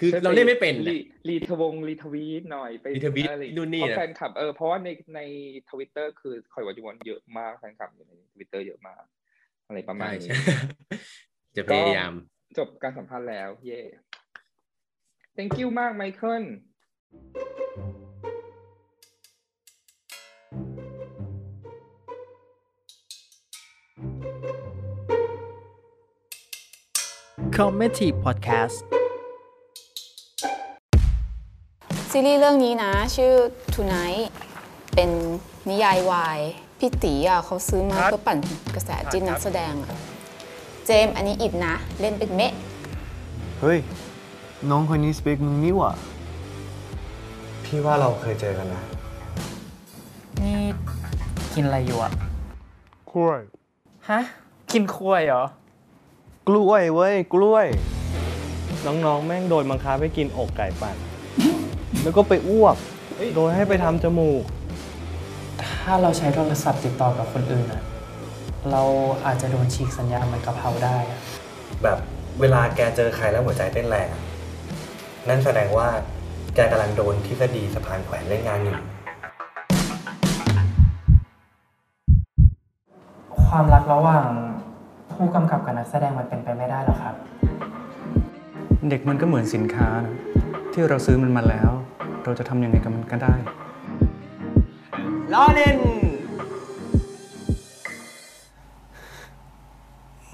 [0.00, 0.98] คือเราเล่นไม่เป็นรี
[1.28, 5.20] รีทวงรีทวีตหน่อยไปรีทวีตอะไรนู่นนี่เพราะนะแฟนคลับเออเพราะว่าในใน
[5.70, 9.02] ทวิตเตอร์คือคอยหัวจวนเยอะมากแฟนคลับอยู่ในทวิตเตอร์เยอะมาก
[9.66, 10.36] อะไรประมาณใช่นี้ใช่
[11.56, 12.12] จะพยายาม
[12.58, 13.80] จบการสัมภาษณ์แล้ว เย่
[15.36, 16.44] thank you มากไมเคิล
[27.60, 28.82] คอมเมดี้พอดแคสต์
[32.10, 33.32] ซีรีส์เรื่องนี้นะ ชื่อ
[33.74, 34.24] Tonight
[34.94, 35.10] เป็น
[35.70, 36.38] นิยายวาย
[36.78, 38.38] พี่ตีอะเขาซื้อมาเพื่อปั่น
[38.74, 39.90] กระแสจิ้นนักแสดงอะ
[40.86, 42.52] เจมส์อันนี้อิดนะ เล่นเป็นเมะ
[43.60, 43.78] เฮ้ย
[44.70, 45.92] น้องคนนี้สเปกมึงนี่หว่า
[47.64, 48.82] พี่ว่าเราเคยเจอกันนะ
[50.42, 50.56] นี่
[51.54, 52.12] กินอะไรอยู่อะ
[53.12, 53.40] กล้วย
[54.08, 54.20] ฮะ
[54.72, 55.44] กินควายเหรอ
[56.48, 57.66] กล้วยเว้ยกล้วย
[58.86, 60.96] น้องๆ แม่งโดนบังคับให้กินอกไก่ปั่น
[62.02, 62.76] แล้วก็ไปอ้วก
[63.34, 64.42] โดยให้ไปทำจมูก
[65.64, 67.82] ถ้าเราใช้โทรศัพท์ติดต่อกับคนอื่นอะ
[68.70, 68.82] เรา
[69.26, 71.20] อาจจะโดนฉีกสัญญาณเหมือนกะเพราได้อะ
[71.82, 71.98] แบบ
[72.40, 74.22] เวลาแกเจอใครแล้วหัวใจเต้นแรงอะ
[75.28, 75.88] นั่นแสดงว่า
[76.54, 78.78] แกกำลังโดนทฤษฎีสะพานแขวนเล่นงานอยู่
[83.44, 84.26] ความรักระหว่าง
[85.16, 87.14] ผู้กำกับกับนักแสดงมันเป็นไปไม่ได้หรอกครับ
[88.90, 90.14] เด็กมันก็เหมือนสินค้านะ
[90.72, 91.70] ที่เราซื้อมันมาแล้ว
[92.24, 93.34] เราจะทำยังไงกับมันก็ได้
[95.32, 95.76] ล้อเล่น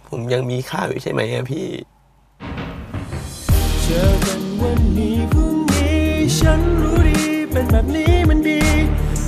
[0.08, 1.68] ผมยังมีค่าอยู่ใช่ไหมอะพี่
[3.82, 6.00] เจอกันวันนี้พรุ่งนี้
[6.38, 7.20] ฉันรู้ดี
[7.50, 8.60] เป็นแบบนี้มันดี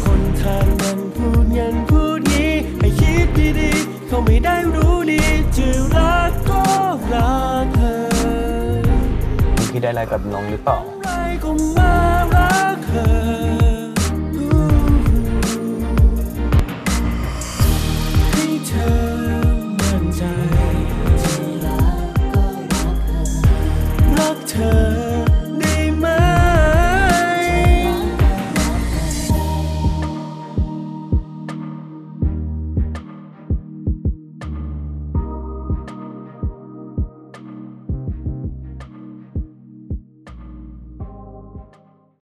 [0.05, 3.27] คนทางนั้นพูดงั้นพูดงี้ ให้คิด
[3.61, 5.23] ดีๆ ก็ไม่ได้รู้ดี
[5.57, 6.65] จะรักก็
[7.13, 7.97] รักเธอ
[9.71, 11.95] พี่ได้อะไรกับน้องหรือเปล่า อะรก็มา
[12.35, 13.22] รักเธอ